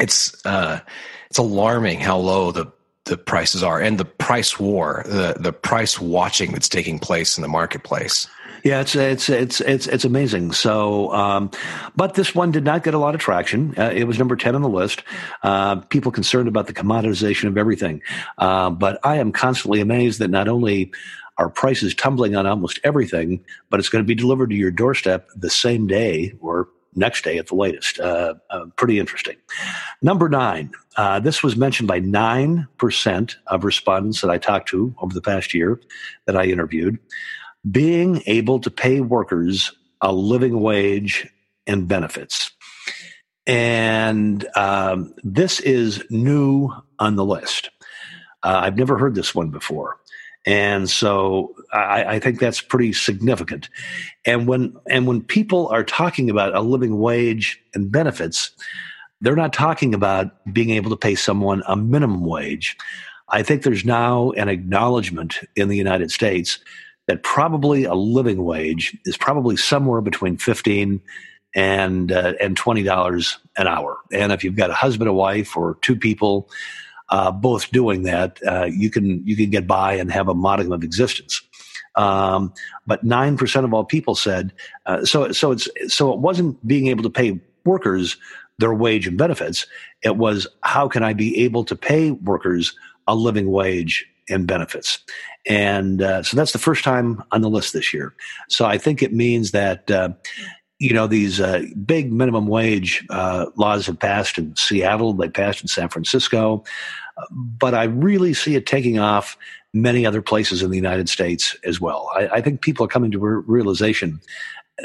it's 0.00 0.44
uh, 0.44 0.80
it's 1.28 1.38
alarming 1.38 2.00
how 2.00 2.18
low 2.18 2.52
the 2.52 2.72
the 3.04 3.16
prices 3.16 3.62
are, 3.62 3.80
and 3.80 3.98
the 3.98 4.04
price 4.04 4.58
war, 4.58 5.04
the 5.06 5.36
the 5.38 5.52
price 5.52 6.00
watching 6.00 6.52
that's 6.52 6.68
taking 6.68 6.98
place 6.98 7.36
in 7.38 7.42
the 7.42 7.48
marketplace. 7.48 8.28
Yeah, 8.62 8.80
it's 8.80 8.94
it's 8.94 9.28
it's 9.28 9.60
it's 9.60 9.86
it's 9.86 10.04
amazing. 10.04 10.52
So, 10.52 11.12
um, 11.12 11.50
but 11.96 12.14
this 12.14 12.34
one 12.34 12.50
did 12.50 12.64
not 12.64 12.84
get 12.84 12.94
a 12.94 12.98
lot 12.98 13.14
of 13.14 13.20
traction. 13.20 13.74
Uh, 13.78 13.90
it 13.94 14.04
was 14.04 14.18
number 14.18 14.36
ten 14.36 14.54
on 14.54 14.62
the 14.62 14.68
list. 14.68 15.02
Uh, 15.42 15.76
people 15.76 16.12
concerned 16.12 16.48
about 16.48 16.66
the 16.66 16.74
commoditization 16.74 17.48
of 17.48 17.56
everything, 17.56 18.02
uh, 18.38 18.70
but 18.70 18.98
I 19.02 19.16
am 19.16 19.32
constantly 19.32 19.80
amazed 19.80 20.18
that 20.18 20.28
not 20.28 20.48
only 20.48 20.92
are 21.38 21.48
prices 21.48 21.94
tumbling 21.94 22.36
on 22.36 22.46
almost 22.46 22.78
everything, 22.84 23.42
but 23.70 23.80
it's 23.80 23.88
going 23.88 24.04
to 24.04 24.06
be 24.06 24.14
delivered 24.14 24.50
to 24.50 24.56
your 24.56 24.70
doorstep 24.70 25.28
the 25.34 25.48
same 25.48 25.86
day 25.86 26.34
or 26.40 26.68
next 26.94 27.24
day 27.24 27.38
at 27.38 27.46
the 27.46 27.54
latest. 27.54 28.00
Uh, 28.00 28.34
uh, 28.50 28.66
pretty 28.76 28.98
interesting. 28.98 29.36
Number 30.02 30.28
nine, 30.28 30.72
uh, 30.96 31.20
this 31.20 31.42
was 31.42 31.56
mentioned 31.56 31.88
by 31.88 32.00
9% 32.00 33.34
of 33.46 33.64
respondents 33.64 34.20
that 34.20 34.30
I 34.30 34.38
talked 34.38 34.68
to 34.70 34.94
over 35.00 35.14
the 35.14 35.20
past 35.20 35.54
year 35.54 35.80
that 36.26 36.36
I 36.36 36.44
interviewed 36.44 36.98
being 37.70 38.22
able 38.26 38.58
to 38.60 38.70
pay 38.70 39.00
workers 39.00 39.72
a 40.00 40.12
living 40.12 40.60
wage 40.60 41.28
and 41.66 41.86
benefits. 41.86 42.52
And 43.46 44.46
um, 44.56 45.14
this 45.22 45.60
is 45.60 46.04
new 46.10 46.70
on 46.98 47.16
the 47.16 47.24
list. 47.24 47.70
Uh, 48.42 48.60
I've 48.62 48.78
never 48.78 48.96
heard 48.96 49.14
this 49.14 49.34
one 49.34 49.50
before. 49.50 49.98
And 50.46 50.88
so 50.88 51.54
I, 51.72 52.04
I, 52.14 52.18
think 52.18 52.40
that's 52.40 52.62
pretty 52.62 52.94
significant. 52.94 53.68
And 54.24 54.48
when 54.48 54.74
and 54.88 55.06
when 55.06 55.22
people 55.22 55.68
are 55.68 55.84
talking 55.84 56.30
about 56.30 56.54
a 56.54 56.62
living 56.62 56.98
wage 56.98 57.60
and 57.74 57.92
benefits, 57.92 58.50
they're 59.20 59.36
not 59.36 59.52
talking 59.52 59.92
about 59.92 60.32
being 60.52 60.70
able 60.70 60.88
to 60.90 60.96
pay 60.96 61.14
someone 61.14 61.62
a 61.68 61.76
minimum 61.76 62.24
wage. 62.24 62.76
I 63.28 63.42
think 63.42 63.62
there's 63.62 63.84
now 63.84 64.30
an 64.32 64.48
acknowledgement 64.48 65.40
in 65.56 65.68
the 65.68 65.76
United 65.76 66.10
States 66.10 66.58
that 67.06 67.22
probably 67.22 67.84
a 67.84 67.94
living 67.94 68.44
wage 68.44 68.96
is 69.04 69.16
probably 69.16 69.56
somewhere 69.56 70.00
between 70.00 70.36
15 70.38 71.00
and 71.54 72.12
uh, 72.12 72.34
and 72.40 72.56
twenty 72.56 72.82
dollars 72.82 73.38
an 73.56 73.66
hour. 73.66 73.98
And 74.12 74.32
if 74.32 74.44
you've 74.44 74.56
got 74.56 74.70
a 74.70 74.74
husband, 74.74 75.10
a 75.10 75.12
wife, 75.12 75.56
or 75.56 75.78
two 75.82 75.96
people 75.96 76.48
uh, 77.10 77.30
both 77.30 77.70
doing 77.70 78.02
that, 78.04 78.38
uh, 78.46 78.64
you 78.64 78.90
can 78.90 79.26
you 79.26 79.36
can 79.36 79.50
get 79.50 79.66
by 79.66 79.94
and 79.94 80.10
have 80.10 80.28
a 80.28 80.34
modicum 80.34 80.72
of 80.72 80.82
existence. 80.82 81.42
Um, 81.96 82.52
but 82.86 83.02
nine 83.02 83.36
percent 83.36 83.64
of 83.64 83.74
all 83.74 83.84
people 83.84 84.14
said 84.14 84.52
uh, 84.86 85.04
so. 85.04 85.32
So 85.32 85.52
it's 85.52 85.68
so 85.88 86.12
it 86.12 86.20
wasn't 86.20 86.66
being 86.66 86.86
able 86.86 87.02
to 87.02 87.10
pay 87.10 87.40
workers 87.64 88.16
their 88.58 88.74
wage 88.74 89.06
and 89.06 89.18
benefits. 89.18 89.66
It 90.02 90.16
was 90.16 90.46
how 90.62 90.88
can 90.88 91.02
I 91.02 91.12
be 91.14 91.38
able 91.44 91.64
to 91.64 91.76
pay 91.76 92.12
workers 92.12 92.76
a 93.06 93.14
living 93.14 93.50
wage 93.50 94.06
and 94.28 94.46
benefits. 94.46 95.00
And 95.46 96.02
uh, 96.02 96.22
so 96.22 96.36
that's 96.36 96.52
the 96.52 96.58
first 96.58 96.84
time 96.84 97.24
on 97.32 97.40
the 97.40 97.50
list 97.50 97.72
this 97.72 97.92
year. 97.92 98.14
So 98.48 98.66
I 98.66 98.78
think 98.78 99.02
it 99.02 99.12
means 99.12 99.50
that. 99.50 99.90
Uh, 99.90 100.10
you 100.80 100.94
know 100.94 101.06
these 101.06 101.40
uh, 101.40 101.62
big 101.84 102.12
minimum 102.12 102.48
wage 102.48 103.06
uh, 103.10 103.46
laws 103.56 103.86
have 103.86 103.98
passed 103.98 104.38
in 104.38 104.56
Seattle, 104.56 105.12
they 105.12 105.28
passed 105.28 105.62
in 105.62 105.68
San 105.68 105.88
Francisco, 105.88 106.64
but 107.30 107.74
I 107.74 107.84
really 107.84 108.34
see 108.34 108.56
it 108.56 108.66
taking 108.66 108.98
off 108.98 109.36
many 109.72 110.04
other 110.04 110.22
places 110.22 110.62
in 110.62 110.70
the 110.70 110.76
United 110.76 111.08
States 111.08 111.56
as 111.64 111.80
well. 111.80 112.10
I, 112.16 112.28
I 112.28 112.40
think 112.40 112.62
people 112.62 112.84
are 112.84 112.88
coming 112.88 113.12
to 113.12 113.18
re- 113.18 113.44
realization 113.46 114.20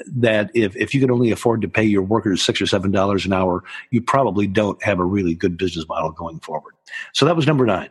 that 0.07 0.51
if, 0.53 0.75
if 0.75 0.93
you 0.93 0.99
can 0.99 1.09
only 1.09 1.31
afford 1.31 1.61
to 1.61 1.69
pay 1.69 1.83
your 1.83 2.03
workers 2.03 2.41
six 2.41 2.61
or 2.61 2.67
seven 2.67 2.91
dollars 2.91 3.25
an 3.25 3.33
hour, 3.33 3.63
you 3.91 4.01
probably 4.01 4.47
don't 4.47 4.81
have 4.83 4.99
a 4.99 5.05
really 5.05 5.33
good 5.33 5.57
business 5.57 5.87
model 5.87 6.11
going 6.11 6.39
forward. 6.41 6.73
So 7.13 7.25
that 7.25 7.35
was 7.35 7.47
number 7.47 7.65
nine. 7.65 7.89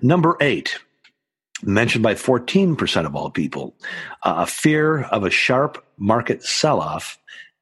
Number 0.00 0.36
eight, 0.40 0.78
mentioned 1.62 2.02
by 2.02 2.14
14% 2.14 3.06
of 3.06 3.16
all 3.16 3.30
people, 3.30 3.74
uh, 4.22 4.34
a 4.38 4.46
fear 4.46 5.02
of 5.04 5.24
a 5.24 5.30
sharp 5.30 5.84
market 5.96 6.42
sell 6.42 6.80
off 6.80 7.18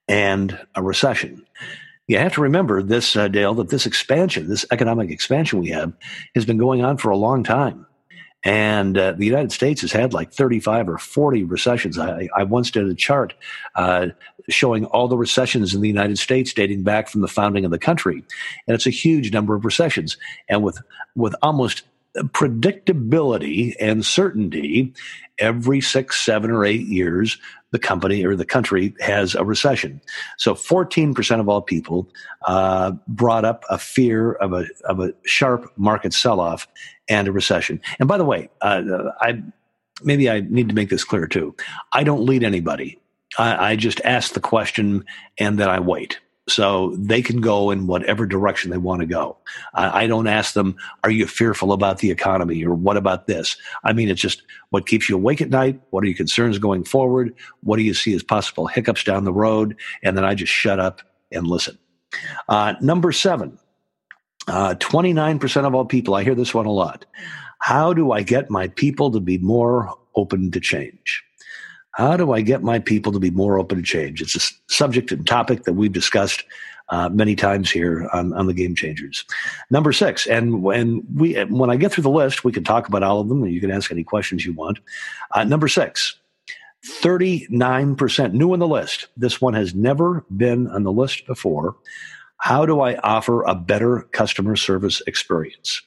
and 0.09 0.59
a 0.75 0.83
recession. 0.83 1.45
You 2.07 2.19
have 2.19 2.35
to 2.35 2.43
remember 2.43 2.83
this, 2.83 3.17
uh, 3.17 3.29
Dale, 3.29 3.55
that 3.55 3.71
this 3.71 3.87
expansion, 3.87 4.49
this 4.49 4.67
economic 4.71 5.11
expansion 5.11 5.61
we 5.61 5.69
have, 5.71 5.93
has 6.35 6.45
been 6.45 6.59
going 6.59 6.85
on 6.85 6.99
for 6.99 7.11
a 7.11 7.17
long 7.17 7.45
time. 7.45 7.87
And 8.47 8.99
uh, 8.99 9.13
the 9.13 9.25
United 9.25 9.53
States 9.53 9.81
has 9.81 9.91
had 9.91 10.13
like 10.13 10.31
35 10.31 10.91
or 10.91 10.99
40 10.99 11.45
recessions. 11.45 11.99
I, 11.99 12.29
I 12.37 12.43
once 12.43 12.71
did 12.71 12.87
a 12.87 12.95
chart 12.95 13.33
uh, 13.75 14.09
showing 14.51 14.85
all 14.85 15.09
the 15.09 15.17
recessions 15.17 15.75
in 15.75 15.81
the 15.81 15.89
United 15.89 16.19
States 16.19 16.53
dating 16.53 16.83
back 16.83 17.09
from 17.09 17.23
the 17.23 17.29
founding 17.29 17.65
of 17.65 17.71
the 17.71 17.79
country. 17.79 18.23
And 18.67 18.75
it's 18.75 18.87
a 18.87 18.91
huge 18.91 19.33
number 19.33 19.55
of 19.55 19.65
recessions. 19.65 20.19
And 20.47 20.63
with, 20.63 20.79
with 21.17 21.35
almost 21.41 21.85
predictability 22.17 23.75
and 23.81 24.05
certainty, 24.05 24.93
every 25.39 25.81
six, 25.81 26.21
seven, 26.21 26.51
or 26.51 26.65
eight 26.65 26.87
years, 26.87 27.39
the 27.73 27.79
company 27.79 28.25
or 28.25 28.37
the 28.37 28.45
country 28.45 28.95
has 29.01 29.35
a 29.35 29.45
recession. 29.45 30.01
So 30.39 30.55
14% 30.55 31.41
of 31.41 31.49
all 31.49 31.61
people 31.61 32.09
uh, 32.47 32.93
brought 33.09 33.45
up 33.45 33.65
a 33.69 33.79
fear 33.79 34.33
of 34.35 34.53
a, 34.53 34.67
of 34.85 35.01
a 35.01 35.13
sharp 35.25 35.73
market 35.77 36.13
sell 36.13 36.39
off 36.39 36.69
and 37.09 37.27
a 37.27 37.33
recession. 37.33 37.81
And 37.99 38.09
by 38.09 38.17
the 38.17 38.25
way, 38.25 38.49
uh, 38.61 39.11
I 39.21 39.43
maybe 40.03 40.31
I 40.31 40.41
need 40.41 40.69
to 40.69 40.75
make 40.75 40.91
this 40.91 41.05
clear 41.05 41.27
too. 41.27 41.55
I 41.93 42.05
don't 42.05 42.25
lead 42.25 42.45
anybody. 42.45 43.01
I, 43.39 43.73
I 43.73 43.77
just 43.77 44.01
ask 44.05 44.33
the 44.33 44.41
question 44.41 45.05
and 45.39 45.59
then 45.59 45.69
I 45.69 45.81
wait 45.81 46.21
so 46.47 46.95
they 46.99 47.23
can 47.23 47.41
go 47.41 47.71
in 47.71 47.87
whatever 47.87 48.27
direction 48.27 48.71
they 48.71 48.77
want 48.77 49.01
to 49.01 49.07
go. 49.07 49.37
I, 49.73 50.05
I, 50.05 50.07
don't 50.07 50.27
ask 50.27 50.53
them, 50.53 50.77
"Are 51.03 51.11
you 51.11 51.27
fearful 51.27 51.73
about 51.73 51.99
the 51.99 52.11
economy?" 52.11 52.65
or 52.65 52.75
"What 52.75 52.97
about 52.97 53.27
this?" 53.27 53.57
I 53.83 53.93
mean, 53.93 54.09
it's 54.09 54.21
just 54.21 54.43
what 54.71 54.87
keeps 54.87 55.09
you 55.09 55.17
awake 55.17 55.41
at 55.41 55.51
night. 55.51 55.81
What 55.91 56.05
are 56.05 56.07
your 56.07 56.17
concerns 56.17 56.59
going 56.59 56.85
forward? 56.85 57.35
What 57.63 57.77
do 57.77 57.83
you 57.83 57.95
see 57.95 58.15
as 58.15 58.23
possible 58.23 58.67
hiccups 58.67 59.05
down 59.05 59.25
the 59.25 59.33
road? 59.33 59.77
And 60.03 60.17
then 60.17 60.25
I 60.25 60.35
just 60.35 60.53
shut 60.53 60.79
up 60.79 61.01
and 61.33 61.47
listen. 61.47 61.79
Uh, 62.49 62.75
number 62.81 63.11
seven, 63.11 63.59
uh, 64.47 64.75
29% 64.79 65.67
of 65.67 65.75
all 65.75 65.85
people. 65.85 66.15
I 66.15 66.25
hear 66.25 66.35
this 66.35 66.55
one 66.55 66.67
a 66.67 66.73
lot. 66.73 67.07
How 67.61 67.95
do 67.95 68.13
I 68.13 68.23
get 68.23 68.51
my 68.51 68.69
people 68.69 69.11
to 69.13 69.21
be 69.21 69.39
more 69.39 69.95
open 70.15 70.51
to 70.51 70.61
change? 70.61 71.25
How 71.95 72.17
do 72.17 72.33
I 72.33 72.41
get 72.41 72.63
my 72.63 72.79
people 72.79 73.13
to 73.13 73.21
be 73.21 73.31
more 73.31 73.59
open 73.59 73.79
to 73.79 73.85
change? 73.85 74.21
It's 74.21 74.37
a 74.37 74.73
subject 74.73 75.13
and 75.13 75.27
topic 75.27 75.65
that 75.65 75.75
we've 75.75 75.93
discussed 75.93 76.45
uh, 76.91 77.09
many 77.09 77.35
times 77.35 77.71
here 77.71 78.09
on, 78.13 78.33
on 78.35 78.47
the 78.47 78.53
Game 78.53 78.75
Changers. 78.75 79.25
Number 79.71 79.93
six, 79.93 80.27
and 80.27 80.63
when 80.63 81.03
we 81.15 81.35
when 81.45 81.71
I 81.71 81.77
get 81.77 81.93
through 81.93 82.03
the 82.03 82.11
list, 82.11 82.45
we 82.45 82.53
can 82.53 82.65
talk 82.65 82.89
about 82.89 83.03
all 83.03 83.21
of 83.21 83.29
them, 83.29 83.43
and 83.43 83.53
you 83.53 83.61
can 83.61 83.71
ask 83.71 83.91
any 83.91 84.05
questions 84.05 84.45
you 84.45 84.53
want. 84.53 84.81
Uh, 85.31 85.45
number 85.45 85.69
six, 85.69 86.17
39% 87.01 88.33
new 88.33 88.53
on 88.53 88.59
the 88.59 88.69
list. 88.69 89.09
This 89.17 89.41
one 89.41 89.55
has 89.55 89.75
never 89.75 90.27
been 90.37 90.67
on 90.69 90.83
the 90.83 90.93
list 90.93 91.27
before. 91.27 91.77
How 92.39 92.67
do 92.67 92.81
I 92.81 92.97
offer 92.97 93.43
a 93.45 93.55
better 93.55 94.03
customer 94.13 94.57
service 94.57 95.01
experience? 95.07 95.81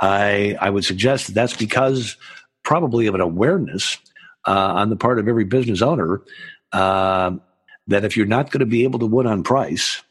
I, 0.00 0.56
I 0.60 0.70
would 0.70 0.84
suggest 0.84 1.26
that 1.26 1.34
that's 1.34 1.56
because 1.56 2.16
probably 2.62 3.06
of 3.06 3.14
an 3.14 3.20
awareness 3.20 3.98
uh, 4.46 4.72
on 4.74 4.90
the 4.90 4.96
part 4.96 5.18
of 5.18 5.28
every 5.28 5.44
business 5.44 5.82
owner 5.82 6.22
uh, 6.72 7.32
that 7.88 8.04
if 8.04 8.16
you're 8.16 8.26
not 8.26 8.50
going 8.50 8.60
to 8.60 8.66
be 8.66 8.84
able 8.84 8.98
to 8.98 9.06
win 9.06 9.26
on 9.26 9.42
price, 9.42 10.02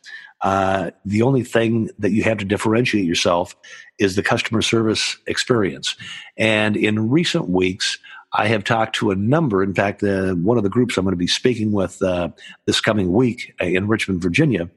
uh, 0.41 0.91
the 1.05 1.21
only 1.21 1.43
thing 1.43 1.89
that 1.99 2.11
you 2.11 2.23
have 2.23 2.37
to 2.37 2.45
differentiate 2.45 3.05
yourself 3.05 3.55
is 3.99 4.15
the 4.15 4.23
customer 4.23 4.61
service 4.61 5.17
experience. 5.27 5.95
And 6.37 6.75
in 6.75 7.09
recent 7.09 7.49
weeks, 7.49 7.97
I 8.33 8.47
have 8.47 8.63
talked 8.63 8.95
to 8.95 9.11
a 9.11 9.15
number. 9.15 9.61
In 9.61 9.73
fact, 9.73 10.03
uh, 10.03 10.33
one 10.35 10.57
of 10.57 10.63
the 10.63 10.69
groups 10.69 10.97
I'm 10.97 11.05
going 11.05 11.13
to 11.13 11.17
be 11.17 11.27
speaking 11.27 11.71
with 11.71 12.01
uh, 12.01 12.29
this 12.65 12.79
coming 12.79 13.11
week 13.11 13.53
in 13.59 13.87
Richmond, 13.87 14.21
Virginia. 14.21 14.69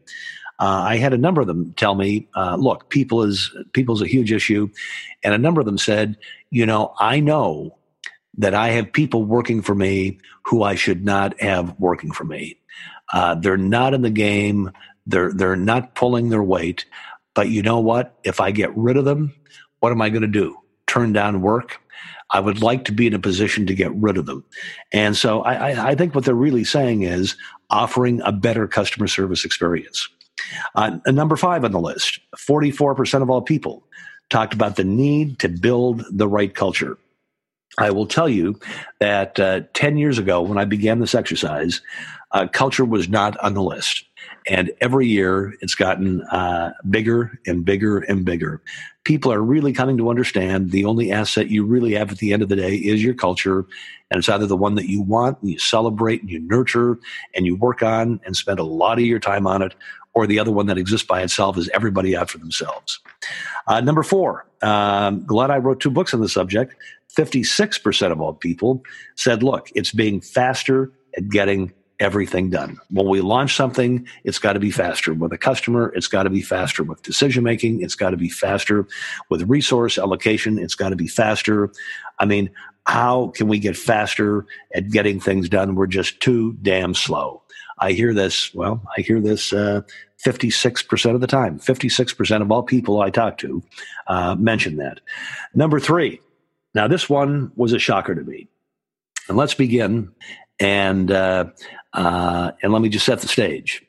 Uh, 0.61 0.85
I 0.87 0.97
had 0.97 1.13
a 1.13 1.19
number 1.19 1.41
of 1.41 1.47
them 1.47 1.73
tell 1.77 1.95
me, 1.95 2.29
uh, 2.37 2.57
"Look, 2.57 2.89
people 2.89 3.23
is 3.23 3.51
people 3.73 3.95
is 3.95 4.03
a 4.03 4.07
huge 4.07 4.33
issue," 4.33 4.69
and 5.23 5.35
a 5.35 5.39
number 5.39 5.61
of 5.61 5.67
them 5.67 5.79
said, 5.79 6.17
"You 6.51 6.65
know, 6.67 6.95
I 7.01 7.21
know 7.21 7.77
that 8.39 8.55
I 8.55 8.71
have 8.71 8.93
people 8.93 9.25
working 9.25 9.63
for 9.63 9.75
me 9.75 10.19
who 10.45 10.63
I 10.63 10.75
should 10.75 11.05
not 11.05 11.41
have 11.41 11.79
working 11.79 12.13
for 12.13 12.25
me. 12.25 12.59
Uh, 13.13 13.35
they're 13.35 13.57
not 13.57 13.95
in 13.95 14.03
the 14.03 14.11
game. 14.11 14.71
They're 15.07 15.33
they're 15.33 15.57
not 15.57 15.95
pulling 15.95 16.31
their 16.31 16.43
weight. 16.43 16.87
But 17.35 17.49
you 17.49 17.63
know 17.63 17.81
what? 17.81 18.19
If 18.25 18.41
I 18.41 18.51
get 18.51 18.77
rid 18.77 18.97
of 18.97 19.05
them, 19.05 19.35
what 19.81 19.93
am 19.93 20.01
I 20.01 20.09
going 20.09 20.23
to 20.23 20.29
do? 20.29 20.57
Turn 20.87 21.13
down 21.13 21.43
work? 21.43 21.81
I 22.31 22.41
would 22.41 22.63
like 22.63 22.85
to 22.87 22.93
be 22.93 23.07
in 23.07 23.15
a 23.15 23.19
position 23.19 23.67
to 23.67 23.75
get 23.75 23.95
rid 23.95 24.17
of 24.17 24.27
them. 24.27 24.45
And 24.93 25.17
so 25.17 25.43
I, 25.43 25.71
I, 25.71 25.89
I 25.91 25.95
think 25.95 26.15
what 26.15 26.25
they're 26.25 26.35
really 26.35 26.65
saying 26.65 27.03
is 27.03 27.37
offering 27.71 28.21
a 28.25 28.33
better 28.33 28.67
customer 28.67 29.07
service 29.07 29.45
experience. 29.45 30.09
Uh, 30.75 30.99
number 31.07 31.37
five 31.37 31.65
on 31.65 31.73
the 31.73 31.81
list 31.81 32.21
44% 32.37 33.23
of 33.23 33.31
all 33.31 33.43
people 33.43 33.85
talked 34.31 34.55
about 34.55 34.77
the 34.77 34.85
need 34.85 35.39
to 35.41 35.49
build 35.49 36.05
the 36.11 36.29
right 36.29 36.55
culture. 36.55 36.99
I 37.79 37.91
will 37.91 38.07
tell 38.07 38.29
you 38.29 38.59
that 39.01 39.39
uh, 39.41 39.63
10 39.75 39.97
years 39.97 40.19
ago, 40.19 40.41
when 40.43 40.59
I 40.59 40.65
began 40.65 41.01
this 41.01 41.15
exercise, 41.15 41.81
uh, 42.33 42.47
culture 42.53 42.85
was 42.85 43.09
not 43.09 43.37
on 43.39 43.55
the 43.55 43.63
list. 43.63 44.05
And 44.49 44.73
every 44.81 45.07
year 45.07 45.55
it's 45.61 45.75
gotten 45.75 46.23
uh, 46.23 46.73
bigger 46.89 47.39
and 47.47 47.65
bigger 47.65 47.99
and 47.99 48.25
bigger. 48.25 48.61
People 49.05 49.33
are 49.33 49.41
really 49.41 49.73
coming 49.73 49.97
to 49.99 50.11
understand 50.11 50.71
the 50.71 50.85
only 50.85 51.13
asset 51.13 51.49
you 51.49 51.65
really 51.65 51.95
have 51.95 52.13
at 52.13 52.19
the 52.19 52.33
end 52.33 52.43
of 52.43 52.49
the 52.49 52.57
day 52.57 52.75
is 52.75 53.03
your 53.03 53.15
culture. 53.15 53.67
And 54.11 54.19
it's 54.19 54.29
either 54.29 54.47
the 54.47 54.57
one 54.57 54.75
that 54.75 54.89
you 54.89 55.01
want 55.03 55.41
and 55.41 55.51
you 55.51 55.59
celebrate 55.59 56.21
and 56.21 56.31
you 56.31 56.41
nurture 56.41 56.99
and 57.35 57.47
you 57.47 57.57
work 57.57 57.83
on 57.83 58.21
and 58.25 58.37
spend 58.37 58.59
a 58.59 58.65
lot 58.65 58.99
of 58.99 59.05
your 59.05 59.19
time 59.19 59.47
on 59.47 59.63
it, 59.63 59.75
or 60.15 60.27
the 60.27 60.39
other 60.39 60.53
one 60.53 60.67
that 60.67 60.79
exists 60.79 61.07
by 61.07 61.23
itself 61.23 61.59
is 61.59 61.69
everybody 61.71 62.17
out 62.17 62.31
for 62.31 62.39
themselves. 62.39 63.01
Uh, 63.67 63.81
number 63.81 64.03
four, 64.03 64.47
um, 64.63 65.25
glad 65.27 65.51
I 65.51 65.59
wrote 65.59 65.81
two 65.81 65.91
books 65.91 66.15
on 66.15 66.21
the 66.21 66.29
subject. 66.29 66.75
56% 67.17 68.13
of 68.13 68.21
all 68.21 68.35
people 68.35 68.83
said, 69.17 69.43
look, 69.43 69.71
it's 69.75 69.93
being 69.93 70.21
faster 70.21 70.93
at 71.17 71.29
getting 71.29 71.73
everything 72.01 72.51
done. 72.51 72.79
When 72.91 73.09
we 73.09 73.21
launch 73.21 73.55
something, 73.55 74.07
it's 74.25 74.39
got 74.39 74.55
to 74.55 74.61
be 74.61 74.71
faster 74.71 75.15
with 75.15 75.33
a 75.33 75.39
customer. 75.39 75.93
It's 75.95 76.09
got 76.09 76.25
to 76.25 76.31
be 76.31 76.43
faster 76.43 76.83
with 76.83 77.03
decision 77.03 77.45
making. 77.45 77.83
It's 77.83 77.95
got 77.95 78.11
to 78.11 78.17
be 78.17 78.29
faster 78.29 78.87
with 79.31 79.49
resource 79.49 79.97
allocation. 79.97 80.59
It's 80.59 80.75
got 80.75 80.91
to 80.91 80.97
be 80.97 81.07
faster. 81.07 81.71
I 82.19 82.25
mean, 82.25 82.51
how 82.87 83.29
can 83.29 83.49
we 83.49 83.59
get 83.59 83.77
faster 83.77 84.45
at 84.75 84.91
getting 84.91 85.21
things 85.21 85.49
done? 85.49 85.75
We're 85.75 85.87
just 85.87 86.21
too 86.21 86.55
damn 86.63 86.95
slow. 86.95 87.43
I 87.79 87.93
hear 87.93 88.13
this, 88.15 88.55
well, 88.55 88.83
I 88.97 89.01
hear 89.01 89.21
this 89.21 89.53
uh, 89.53 89.83
56% 90.25 91.15
of 91.15 91.21
the 91.21 91.27
time. 91.27 91.59
56% 91.59 92.43
of 92.43 92.53
all 92.53 92.63
people 92.63 93.01
I 93.01 93.11
talk 93.11 93.39
to 93.39 93.63
uh, 94.07 94.35
mention 94.37 94.77
that. 94.77 95.01
Number 95.55 95.81
three, 95.81 96.21
now 96.75 96.89
this 96.89 97.09
one 97.09 97.53
was 97.57 97.73
a 97.73 97.79
shocker 97.79 98.15
to 98.15 98.23
me. 98.23 98.49
And 99.29 99.37
let's 99.37 99.55
begin 99.55 100.11
and 100.61 101.11
uh, 101.11 101.47
uh, 101.93 102.53
and 102.63 102.73
let 102.73 102.83
me 102.83 102.89
just 102.89 103.07
set 103.07 103.21
the 103.21 103.29
stage. 103.29 103.83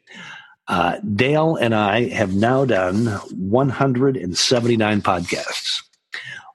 Uh, 0.68 1.00
Dale 1.16 1.56
and 1.58 1.76
I 1.76 2.10
have 2.10 2.34
now 2.34 2.66
done 2.66 3.06
179 3.06 5.02
podcasts. 5.02 5.84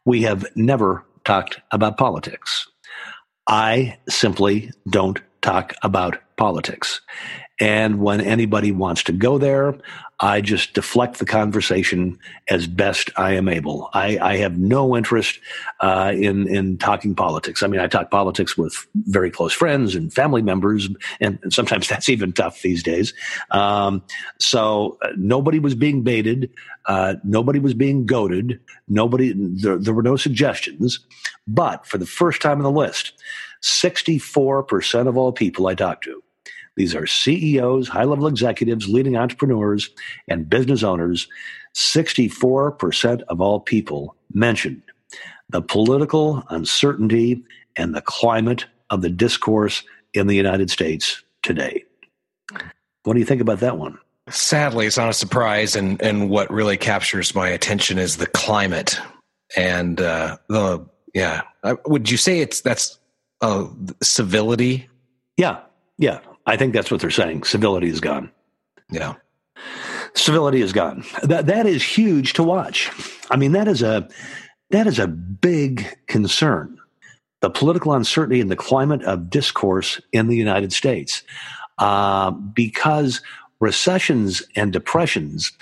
We 0.04 0.22
have 0.22 0.44
never 0.56 1.04
talked 1.24 1.60
about 1.70 1.96
politics. 1.96 2.66
I 3.46 3.98
simply 4.08 4.70
don't 4.88 5.20
talk 5.42 5.74
about 5.82 6.18
politics. 6.36 7.00
And 7.60 8.00
when 8.00 8.22
anybody 8.22 8.72
wants 8.72 9.02
to 9.04 9.12
go 9.12 9.36
there, 9.36 9.76
I 10.18 10.40
just 10.40 10.72
deflect 10.72 11.18
the 11.18 11.26
conversation 11.26 12.18
as 12.48 12.66
best 12.66 13.10
I 13.16 13.32
am 13.32 13.48
able. 13.48 13.90
I, 13.92 14.18
I 14.18 14.36
have 14.38 14.58
no 14.58 14.96
interest 14.96 15.38
uh, 15.80 16.12
in 16.14 16.48
in 16.48 16.78
talking 16.78 17.14
politics. 17.14 17.62
I 17.62 17.66
mean, 17.66 17.80
I 17.80 17.86
talk 17.86 18.10
politics 18.10 18.56
with 18.56 18.74
very 18.94 19.30
close 19.30 19.52
friends 19.52 19.94
and 19.94 20.12
family 20.12 20.42
members, 20.42 20.88
and, 21.20 21.38
and 21.42 21.52
sometimes 21.52 21.88
that's 21.88 22.08
even 22.08 22.32
tough 22.32 22.62
these 22.62 22.82
days. 22.82 23.12
Um, 23.50 24.02
so 24.38 24.98
uh, 25.02 25.08
nobody 25.16 25.58
was 25.58 25.74
being 25.74 26.02
baited. 26.02 26.50
Uh, 26.86 27.16
nobody 27.24 27.58
was 27.58 27.74
being 27.74 28.06
goaded. 28.06 28.58
Nobody. 28.88 29.34
There, 29.34 29.78
there 29.78 29.94
were 29.94 30.02
no 30.02 30.16
suggestions. 30.16 30.98
But 31.46 31.86
for 31.86 31.98
the 31.98 32.06
first 32.06 32.40
time 32.40 32.58
in 32.58 32.64
the 32.64 32.70
list, 32.70 33.12
sixty 33.60 34.18
four 34.18 34.62
percent 34.62 35.08
of 35.08 35.16
all 35.18 35.32
people 35.32 35.66
I 35.66 35.74
talked 35.74 36.04
to 36.04 36.22
these 36.80 36.94
are 36.94 37.06
CEOs, 37.06 37.88
high 37.88 38.04
level 38.04 38.26
executives, 38.26 38.88
leading 38.88 39.14
entrepreneurs, 39.14 39.90
and 40.28 40.48
business 40.48 40.82
owners. 40.82 41.28
64% 41.76 43.20
of 43.28 43.38
all 43.42 43.60
people 43.60 44.16
mentioned 44.32 44.80
the 45.50 45.60
political 45.60 46.42
uncertainty 46.48 47.44
and 47.76 47.94
the 47.94 48.00
climate 48.00 48.64
of 48.88 49.02
the 49.02 49.10
discourse 49.10 49.82
in 50.14 50.26
the 50.26 50.34
United 50.34 50.70
States 50.70 51.22
today. 51.42 51.84
What 53.02 53.12
do 53.12 53.18
you 53.18 53.26
think 53.26 53.42
about 53.42 53.60
that 53.60 53.76
one? 53.76 53.98
Sadly, 54.30 54.86
it's 54.86 54.96
not 54.96 55.10
a 55.10 55.12
surprise, 55.12 55.76
and 55.76 56.00
and 56.00 56.30
what 56.30 56.50
really 56.50 56.78
captures 56.78 57.34
my 57.34 57.48
attention 57.50 57.98
is 57.98 58.16
the 58.16 58.26
climate 58.26 58.98
and 59.54 60.00
uh, 60.00 60.38
the 60.48 60.86
yeah. 61.12 61.42
Would 61.84 62.10
you 62.10 62.16
say 62.16 62.40
it's 62.40 62.62
that's 62.62 62.98
uh, 63.42 63.66
civility? 64.02 64.88
Yeah, 65.36 65.60
yeah. 65.98 66.20
I 66.46 66.56
think 66.56 66.72
that's 66.72 66.90
what 66.90 67.00
they're 67.00 67.10
saying. 67.10 67.44
Civility 67.44 67.88
is 67.88 68.00
gone. 68.00 68.30
Yeah. 68.90 69.14
Civility 70.14 70.62
is 70.62 70.72
gone. 70.72 71.04
That 71.22 71.46
that 71.46 71.66
is 71.66 71.82
huge 71.82 72.32
to 72.34 72.42
watch. 72.42 72.90
I 73.30 73.36
mean, 73.36 73.52
that 73.52 73.68
is 73.68 73.82
a 73.82 74.08
that 74.70 74.86
is 74.86 74.98
a 74.98 75.06
big 75.06 75.86
concern. 76.06 76.76
The 77.40 77.50
political 77.50 77.92
uncertainty 77.92 78.40
and 78.40 78.50
the 78.50 78.56
climate 78.56 79.02
of 79.04 79.30
discourse 79.30 80.00
in 80.12 80.28
the 80.28 80.36
United 80.36 80.72
States, 80.72 81.22
uh, 81.78 82.30
because 82.30 83.22
recessions 83.60 84.42
and 84.56 84.72
depressions 84.72 85.52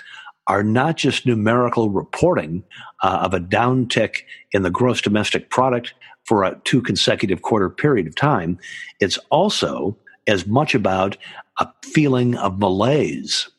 are 0.47 0.63
not 0.63 0.97
just 0.97 1.25
numerical 1.25 1.89
reporting 1.89 2.63
uh, 3.03 3.19
of 3.21 3.33
a 3.33 3.39
downtick 3.39 4.21
in 4.51 4.63
the 4.63 4.71
gross 4.71 4.99
domestic 4.99 5.49
product 5.51 5.93
for 6.25 6.43
a 6.43 6.59
two 6.63 6.81
consecutive 6.81 7.43
quarter 7.43 7.69
period 7.69 8.07
of 8.07 8.15
time. 8.15 8.57
It's 8.99 9.17
also 9.29 9.95
as 10.29 10.47
much 10.47 10.75
about 10.75 11.17
a 11.59 11.67
feeling 11.83 12.35
of 12.35 12.59
malaise 12.59 13.49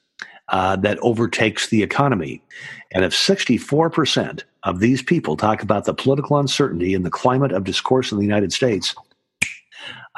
uh, 0.49 0.77
that 0.77 0.99
overtakes 0.99 1.69
the 1.69 1.83
economy. 1.83 2.43
And 2.93 3.05
if 3.05 3.13
64% 3.13 4.43
of 4.65 4.81
these 4.81 5.03
people 5.03 5.37
talk 5.37 5.63
about 5.63 5.85
the 5.85 5.95
political 5.95 6.39
uncertainty 6.39 6.95
and 6.95 7.05
the 7.05 7.11
climate 7.11 7.53
of 7.53 7.65
discourse 7.65 8.13
in 8.13 8.19
the 8.19 8.25
United 8.25 8.53
States, 8.53 8.95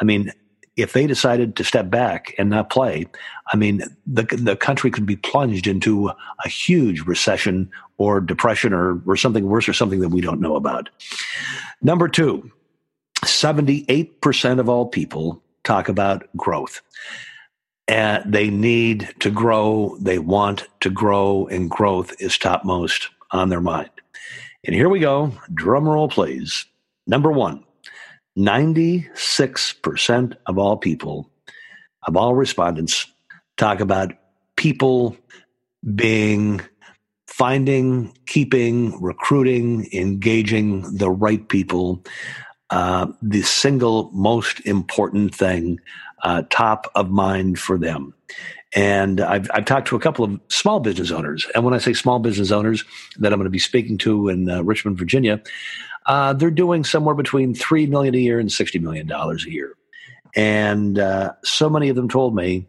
I 0.00 0.04
mean, 0.04 0.32
if 0.76 0.94
they 0.94 1.06
decided 1.06 1.54
to 1.56 1.64
step 1.64 1.90
back 1.90 2.34
and 2.38 2.48
not 2.48 2.70
play, 2.70 3.06
I 3.52 3.56
mean, 3.56 3.82
the, 4.06 4.22
the 4.22 4.56
country 4.56 4.90
could 4.90 5.04
be 5.04 5.16
plunged 5.16 5.66
into 5.66 6.08
a 6.08 6.48
huge 6.48 7.02
recession 7.02 7.70
or 7.98 8.20
depression 8.20 8.72
or, 8.72 9.02
or 9.06 9.16
something 9.16 9.46
worse 9.46 9.68
or 9.68 9.74
something 9.74 10.00
that 10.00 10.08
we 10.08 10.22
don't 10.22 10.40
know 10.40 10.56
about. 10.56 10.88
Number 11.82 12.08
two, 12.08 12.50
78% 13.22 14.58
of 14.58 14.68
all 14.68 14.86
people 14.86 15.42
talk 15.64 15.88
about 15.88 16.28
growth. 16.36 16.80
And 17.88 18.32
they 18.32 18.48
need 18.48 19.14
to 19.20 19.30
grow, 19.30 19.96
they 20.00 20.18
want 20.18 20.68
to 20.80 20.90
grow, 20.90 21.46
and 21.48 21.68
growth 21.68 22.14
is 22.20 22.38
topmost 22.38 23.08
on 23.32 23.48
their 23.48 23.60
mind. 23.60 23.90
And 24.64 24.74
here 24.74 24.88
we 24.88 25.00
go. 25.00 25.32
Drum 25.52 25.88
roll, 25.88 26.08
please. 26.08 26.64
Number 27.06 27.32
one 27.32 27.64
96% 28.38 30.36
of 30.46 30.58
all 30.58 30.76
people, 30.76 31.30
of 32.06 32.16
all 32.16 32.34
respondents, 32.34 33.06
talk 33.56 33.80
about 33.80 34.12
people 34.56 35.16
being 35.94 36.60
finding, 37.26 38.16
keeping, 38.26 39.00
recruiting, 39.02 39.88
engaging 39.92 40.82
the 40.96 41.10
right 41.10 41.48
people 41.48 42.02
uh, 42.72 43.06
the 43.20 43.42
single 43.42 44.10
most 44.12 44.58
important 44.60 45.34
thing 45.34 45.78
uh, 46.22 46.42
top 46.48 46.90
of 46.94 47.10
mind 47.10 47.58
for 47.58 47.76
them. 47.76 48.14
And 48.74 49.20
I've, 49.20 49.50
I've 49.52 49.66
talked 49.66 49.88
to 49.88 49.96
a 49.96 50.00
couple 50.00 50.24
of 50.24 50.40
small 50.48 50.80
business 50.80 51.10
owners. 51.10 51.46
And 51.54 51.64
when 51.64 51.74
I 51.74 51.78
say 51.78 51.92
small 51.92 52.18
business 52.18 52.50
owners 52.50 52.82
that 53.18 53.30
I'm 53.30 53.38
going 53.38 53.44
to 53.44 53.50
be 53.50 53.58
speaking 53.58 53.98
to 53.98 54.28
in 54.28 54.48
uh, 54.48 54.62
Richmond, 54.62 54.96
Virginia, 54.96 55.42
uh, 56.06 56.32
they're 56.32 56.50
doing 56.50 56.82
somewhere 56.82 57.14
between 57.14 57.54
3 57.54 57.86
million 57.88 58.14
a 58.14 58.18
year 58.18 58.40
and 58.40 58.48
$60 58.48 58.80
million 58.80 59.10
a 59.12 59.36
year. 59.50 59.76
And 60.34 60.98
uh, 60.98 61.32
so 61.44 61.68
many 61.68 61.90
of 61.90 61.96
them 61.96 62.08
told 62.08 62.34
me, 62.34 62.66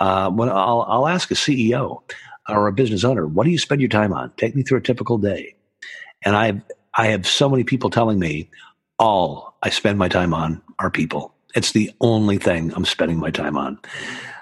when 0.00 0.48
I'll, 0.48 0.84
I'll 0.88 1.06
ask 1.06 1.30
a 1.30 1.34
CEO 1.34 2.02
or 2.48 2.66
a 2.66 2.72
business 2.72 3.04
owner, 3.04 3.28
what 3.28 3.44
do 3.44 3.50
you 3.50 3.58
spend 3.58 3.80
your 3.80 3.90
time 3.90 4.12
on? 4.12 4.32
Take 4.36 4.56
me 4.56 4.64
through 4.64 4.78
a 4.78 4.82
typical 4.82 5.18
day. 5.18 5.54
And 6.24 6.34
I 6.34 6.60
I 6.96 7.08
have 7.08 7.26
so 7.26 7.48
many 7.48 7.62
people 7.62 7.90
telling 7.90 8.18
me, 8.18 8.50
all 8.98 9.56
I 9.62 9.70
spend 9.70 9.98
my 9.98 10.08
time 10.08 10.34
on 10.34 10.62
are 10.78 10.90
people. 10.90 11.34
It's 11.54 11.72
the 11.72 11.90
only 12.00 12.38
thing 12.38 12.72
I'm 12.74 12.84
spending 12.84 13.18
my 13.18 13.30
time 13.30 13.56
on. 13.56 13.78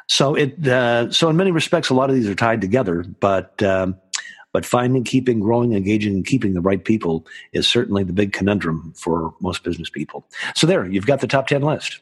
So 0.08 0.34
it 0.34 0.66
uh, 0.66 1.10
so 1.10 1.28
in 1.30 1.36
many 1.36 1.50
respects, 1.50 1.90
a 1.90 1.94
lot 1.94 2.10
of 2.10 2.16
these 2.16 2.28
are 2.28 2.34
tied 2.34 2.60
together, 2.60 3.04
but. 3.20 3.62
Um, 3.62 3.96
but 4.52 4.64
finding, 4.64 5.02
keeping, 5.02 5.40
growing, 5.40 5.72
engaging, 5.72 6.14
and 6.14 6.24
keeping 6.24 6.54
the 6.54 6.60
right 6.60 6.84
people 6.84 7.26
is 7.52 7.66
certainly 7.66 8.04
the 8.04 8.12
big 8.12 8.32
conundrum 8.32 8.92
for 8.96 9.34
most 9.40 9.64
business 9.64 9.90
people. 9.90 10.28
So 10.54 10.68
there, 10.68 10.86
you've 10.86 11.06
got 11.06 11.20
the 11.20 11.26
top 11.26 11.48
ten 11.48 11.62
list. 11.62 11.98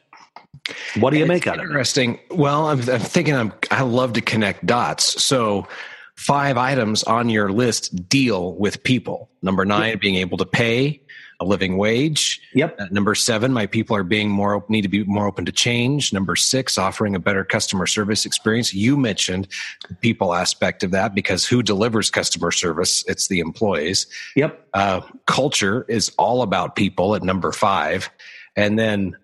What 0.99 1.13
do 1.13 1.17
you 1.17 1.25
make 1.25 1.47
out 1.47 1.55
of 1.55 1.61
it? 1.61 1.69
Interesting. 1.69 2.19
Well, 2.29 2.67
I'm, 2.67 2.77
I'm 2.87 2.99
thinking 2.99 3.35
I'm, 3.35 3.53
I 3.71 3.81
love 3.81 4.13
to 4.13 4.21
connect 4.21 4.67
dots. 4.67 5.23
So 5.23 5.67
five 6.15 6.55
items 6.55 7.01
on 7.05 7.27
your 7.27 7.51
list 7.51 8.07
deal 8.07 8.53
with 8.53 8.83
people. 8.83 9.31
Number 9.41 9.65
nine, 9.65 9.97
being 9.97 10.15
able 10.15 10.37
to 10.37 10.45
pay 10.45 11.01
a 11.39 11.45
living 11.45 11.77
wage. 11.77 12.41
Yep. 12.53 12.79
Uh, 12.79 12.85
number 12.91 13.15
seven, 13.15 13.53
my 13.53 13.65
people 13.65 13.95
are 13.95 14.03
being 14.03 14.29
more 14.29 14.63
need 14.69 14.81
to 14.83 14.87
be 14.87 15.03
more 15.03 15.27
open 15.27 15.45
to 15.45 15.51
change. 15.51 16.13
Number 16.13 16.35
six, 16.35 16.77
offering 16.77 17.15
a 17.15 17.19
better 17.19 17.43
customer 17.43 17.87
service 17.87 18.25
experience. 18.25 18.73
You 18.73 18.97
mentioned 18.97 19.47
the 19.87 19.95
people 19.95 20.33
aspect 20.33 20.83
of 20.83 20.91
that 20.91 21.15
because 21.15 21.45
who 21.45 21.63
delivers 21.63 22.09
customer 22.09 22.51
service? 22.51 23.03
It's 23.07 23.27
the 23.27 23.39
employees. 23.39 24.07
Yep. 24.35 24.67
Uh, 24.73 25.01
culture 25.25 25.85
is 25.87 26.09
all 26.17 26.41
about 26.41 26.75
people 26.75 27.15
at 27.15 27.23
number 27.23 27.51
five, 27.51 28.09
and 28.55 28.77
then 28.77 29.15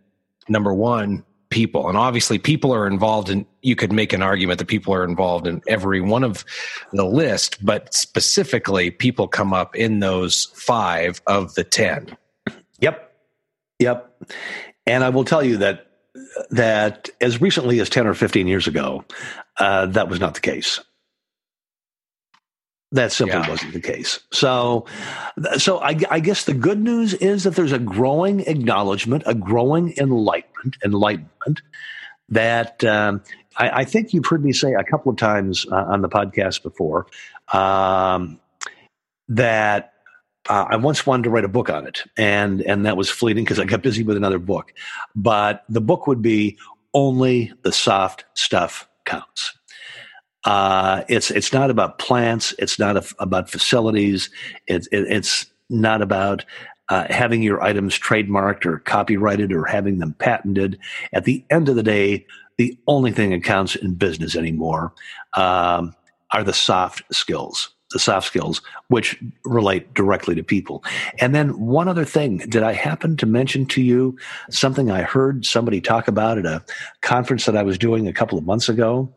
number 0.47 0.73
one, 0.73 1.23
people. 1.49 1.88
And 1.88 1.97
obviously, 1.97 2.38
people 2.38 2.73
are 2.73 2.88
involved 2.88 3.29
in, 3.29 3.45
you 3.62 3.75
could 3.75 3.91
make 3.91 4.13
an 4.13 4.21
argument 4.21 4.59
that 4.59 4.67
people 4.67 4.93
are 4.93 5.03
involved 5.03 5.47
in 5.47 5.62
every 5.67 6.01
one 6.01 6.23
of 6.23 6.45
the 6.93 7.05
list, 7.05 7.63
but 7.65 7.93
specifically, 7.93 8.91
people 8.91 9.27
come 9.27 9.53
up 9.53 9.75
in 9.75 9.99
those 9.99 10.45
five 10.53 11.21
of 11.27 11.55
the 11.55 11.63
10. 11.63 12.15
Yep. 12.79 13.13
Yep. 13.79 14.23
And 14.85 15.03
I 15.03 15.09
will 15.09 15.25
tell 15.25 15.43
you 15.43 15.57
that 15.57 15.85
that 16.49 17.09
as 17.21 17.39
recently 17.39 17.79
as 17.79 17.89
10 17.89 18.07
or 18.07 18.13
15 18.13 18.47
years 18.47 18.67
ago, 18.67 19.05
uh, 19.57 19.85
that 19.88 20.09
was 20.09 20.19
not 20.19 20.33
the 20.33 20.41
case. 20.41 20.79
That 22.91 23.12
simply 23.12 23.38
yeah. 23.38 23.49
wasn't 23.49 23.73
the 23.73 23.82
case. 23.82 24.19
So, 24.32 24.86
so 25.58 25.80
I, 25.80 25.99
I, 26.10 26.19
guess 26.19 26.45
the 26.45 26.56
good 26.56 26.80
news 26.80 27.13
is 27.13 27.43
that 27.43 27.52
there's 27.56 27.71
a 27.71 27.78
growing 27.78 28.39
acknowledgement, 28.41 29.21
a 29.28 29.36
growing 29.36 29.93
enlightenment, 29.97 30.78
enlightenment 30.84 31.62
that 32.30 32.84
um, 32.84 33.21
I, 33.58 33.69
I, 33.82 33.84
think 33.84 34.12
you've 34.12 34.25
heard 34.25 34.43
me 34.43 34.54
say 34.54 34.73
a 34.73 34.84
couple 34.84 35.12
of 35.12 35.17
times 35.17 35.67
uh, 35.71 35.75
on 35.75 36.02
the 36.02 36.10
podcast 36.10 36.63
before 36.63 37.06
um, 37.54 38.39
that 39.28 39.93
uh, 40.47 40.65
I 40.69 40.78
once 40.78 41.06
wanted 41.06 41.23
to 41.23 41.30
write 41.30 41.45
a 41.45 41.49
book 41.49 41.69
on 41.69 41.86
it, 41.86 42.04
and 42.17 42.62
and 42.62 42.88
that 42.88 42.97
was 42.97 43.10
fleeting 43.10 43.43
because 43.43 43.60
I 43.60 43.65
got 43.65 43.84
busy 43.84 44.02
with 44.04 44.17
another 44.17 44.39
book. 44.39 44.73
But 45.15 45.63
the 45.69 45.82
book 45.82 46.08
would 46.08 46.23
be 46.23 46.58
only 46.93 47.54
the 47.62 47.71
soft 47.71 48.25
stuff 48.34 48.89
counts. 49.06 49.58
Uh, 50.45 51.04
it's 51.10 51.32
it's 51.32 51.52
not 51.52 51.69
about 51.69 51.99
plants. 51.99 52.54
It's 52.60 52.80
not 52.80 52.97
a, 52.97 53.06
about 53.19 53.49
facilities. 53.49 54.30
It's 54.67 54.88
it, 54.88 55.02
it's 55.10 55.45
not 55.69 56.02
about 56.02 56.45
uh, 56.89 57.06
having 57.10 57.43
your 57.43 57.62
items 57.62 57.99
trademarked 57.99 58.65
or 58.65 58.80
copyrighted 58.80 59.52
or 59.52 59.65
having 59.65 59.99
them 59.99 60.13
patented. 60.13 60.80
At 61.13 61.25
the 61.25 61.43
end 61.49 61.69
of 61.69 61.75
the 61.75 61.84
day, 61.84 62.25
the 62.58 62.78
only 62.88 63.12
thing 63.12 63.30
that 63.32 63.43
counts 63.43 63.75
in 63.75 63.93
business 63.95 64.36
anymore 64.36 64.93
um, 65.34 65.95
are 66.34 66.43
the 66.43 66.54
soft 66.54 67.04
skills 67.13 67.69
the 67.91 67.99
soft 67.99 68.28
skills, 68.28 68.62
which 68.88 69.21
relate 69.43 69.93
directly 69.93 70.36
to 70.36 70.43
people. 70.43 70.84
And 71.19 71.34
then 71.34 71.60
one 71.60 71.88
other 71.88 72.06
thing, 72.06 72.38
did 72.38 72.63
I 72.63 72.73
happen 72.73 73.17
to 73.17 73.25
mention 73.25 73.65
to 73.67 73.82
you 73.82 74.17
something 74.49 74.91
I 74.91 75.02
heard 75.02 75.45
somebody 75.45 75.82
talk 75.82 76.08
about 76.08 76.38
at 76.38 76.45
a 76.45 76.63
conference 77.02 77.45
that 77.45 77.58
I 77.58 77.63
was 77.63 77.78
doing 77.78 78.08
a 78.08 78.13
couple 78.13 78.38
of 78.38 78.45
months 78.45 78.69
ago? 78.69 79.13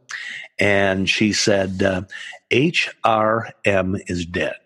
And 0.59 1.09
she 1.09 1.33
said, 1.33 1.83
uh, 1.83 2.03
HRM 2.51 4.01
is 4.07 4.27
dead. 4.27 4.57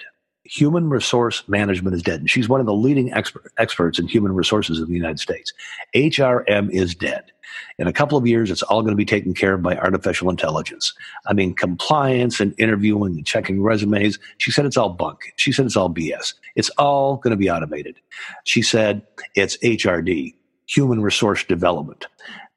Human 0.49 0.89
resource 0.89 1.43
management 1.49 1.97
is 1.97 2.03
dead. 2.03 2.21
And 2.21 2.31
she's 2.31 2.49
one 2.49 2.61
of 2.61 2.67
the 2.67 2.75
leading 2.75 3.13
expert, 3.13 3.53
experts 3.59 3.99
in 3.99 4.07
human 4.07 4.35
resources 4.35 4.79
in 4.79 4.87
the 4.87 4.95
United 4.95 5.21
States. 5.21 5.53
HRM 5.95 6.71
is 6.71 6.95
dead. 6.95 7.33
In 7.79 7.87
a 7.87 7.93
couple 7.93 8.19
of 8.19 8.27
years, 8.27 8.51
it's 8.51 8.63
all 8.63 8.83
going 8.83 8.93
to 8.93 8.97
be 8.97 9.05
taken 9.05 9.35
care 9.35 9.55
of 9.55 9.63
by 9.63 9.77
artificial 9.77 10.31
intelligence. 10.31 10.95
I 11.27 11.33
mean, 11.33 11.55
compliance 11.55 12.41
and 12.41 12.55
interviewing 12.59 13.17
and 13.17 13.27
checking 13.27 13.63
resumes. 13.63 14.19
She 14.39 14.51
said 14.51 14.67
it's 14.67 14.77
all 14.77 14.91
bunk. 14.91 15.33
She 15.37 15.53
said 15.53 15.67
it's 15.67 15.77
all 15.77 15.91
BS. 15.91 16.35
It's 16.55 16.71
all 16.71 17.17
going 17.17 17.33
to 17.33 17.37
be 17.37 17.51
automated. 17.51 17.97
She 18.45 18.63
said 18.63 19.03
it's 19.35 19.57
HRD, 19.59 20.35
human 20.67 21.03
resource 21.03 21.45
development 21.45 22.07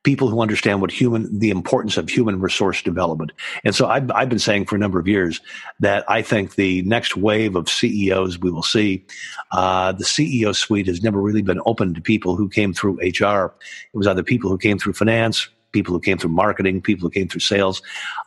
people 0.03 0.29
who 0.29 0.41
understand 0.41 0.79
what 0.81 0.91
human 0.91 1.39
the 1.39 1.49
importance 1.49 1.97
of 1.97 2.09
human 2.09 2.39
resource 2.39 2.81
development. 2.81 3.31
And 3.63 3.75
so 3.75 3.87
I've, 3.87 4.09
I've 4.11 4.29
been 4.29 4.39
saying 4.39 4.65
for 4.65 4.75
a 4.75 4.79
number 4.79 4.99
of 4.99 5.07
years 5.07 5.41
that 5.79 6.09
I 6.09 6.21
think 6.21 6.55
the 6.55 6.81
next 6.83 7.17
wave 7.17 7.55
of 7.55 7.67
CEOs 7.67 8.39
we 8.39 8.49
will 8.49 8.63
see, 8.63 9.05
uh, 9.51 9.91
the 9.91 10.05
CEO 10.05 10.55
suite 10.55 10.87
has 10.87 11.03
never 11.03 11.21
really 11.21 11.41
been 11.41 11.59
open 11.65 11.93
to 11.93 12.01
people 12.01 12.35
who 12.35 12.47
came 12.49 12.73
through 12.73 12.97
HR. 13.01 13.53
It 13.93 13.97
was 13.97 14.07
either 14.07 14.23
people 14.23 14.49
who 14.49 14.57
came 14.57 14.79
through 14.79 14.93
finance, 14.93 15.49
people 15.71 15.93
who 15.93 15.99
came 15.99 16.17
through 16.17 16.31
marketing, 16.31 16.81
people 16.81 17.07
who 17.07 17.11
came 17.11 17.27
through 17.27 17.41
sales. 17.41 17.81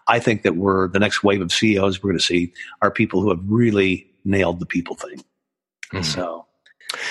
I 0.09 0.19
think 0.19 0.43
that 0.43 0.57
we're 0.57 0.89
the 0.89 0.99
next 0.99 1.25
wave 1.25 1.41
of 1.41 1.53
CEOs 1.53 2.03
we're 2.03 2.11
going 2.11 2.19
to 2.19 2.25
see 2.25 2.53
are 2.83 2.91
people 2.91 3.23
who 3.23 3.31
have 3.31 3.41
really 3.47 4.07
nailed 4.25 4.61
the 4.61 4.67
people 4.67 4.95
thing. 4.95 5.25
Mm-hmm. 5.93 6.03
So, 6.03 6.47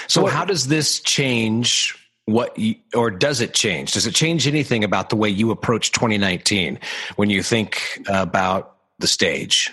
so 0.08 0.28
how 0.28 0.46
does 0.46 0.68
this 0.68 1.00
change 1.00 1.98
what 2.26 2.58
you, 2.58 2.76
or 2.96 3.12
does 3.12 3.42
it 3.42 3.54
change? 3.54 3.94
Does 3.94 4.08
it 4.08 4.16
change 4.16 4.48
anything 4.48 4.84
about 4.84 5.10
the 5.10 5.16
way 5.16 5.30
you 5.30 5.52
approach 5.52 5.92
2019 5.92 6.80
when 7.16 7.30
you 7.30 7.44
think 7.44 8.02
about 8.08 8.78
the 9.00 9.08
stage 9.08 9.72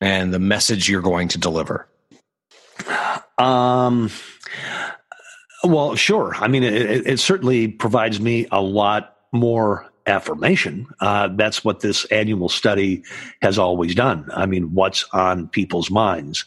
and 0.00 0.32
the 0.32 0.38
message 0.38 0.88
you're 0.88 1.02
going 1.02 1.28
to 1.28 1.38
deliver? 1.38 1.88
Um, 3.38 4.10
well, 5.64 5.96
sure. 5.96 6.34
I 6.36 6.48
mean, 6.48 6.62
it, 6.62 7.06
it 7.06 7.20
certainly 7.20 7.68
provides 7.68 8.20
me 8.20 8.46
a 8.52 8.60
lot 8.60 9.16
more 9.32 9.86
affirmation. 10.06 10.86
Uh, 11.00 11.28
that's 11.34 11.64
what 11.64 11.80
this 11.80 12.04
annual 12.06 12.48
study 12.48 13.02
has 13.42 13.58
always 13.58 13.94
done. 13.94 14.28
I 14.32 14.46
mean, 14.46 14.74
what's 14.74 15.04
on 15.12 15.48
people's 15.48 15.90
minds? 15.90 16.44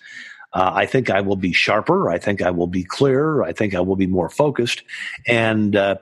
Uh, 0.51 0.71
I 0.73 0.85
think 0.85 1.09
I 1.09 1.21
will 1.21 1.35
be 1.35 1.53
sharper. 1.53 2.09
I 2.09 2.17
think 2.17 2.41
I 2.41 2.49
will 2.49 2.67
be 2.67 2.83
clearer. 2.83 3.43
I 3.43 3.53
think 3.53 3.75
I 3.75 3.81
will 3.81 3.95
be 3.95 4.07
more 4.07 4.29
focused. 4.29 4.83
And, 5.27 5.75
uh, 5.75 5.97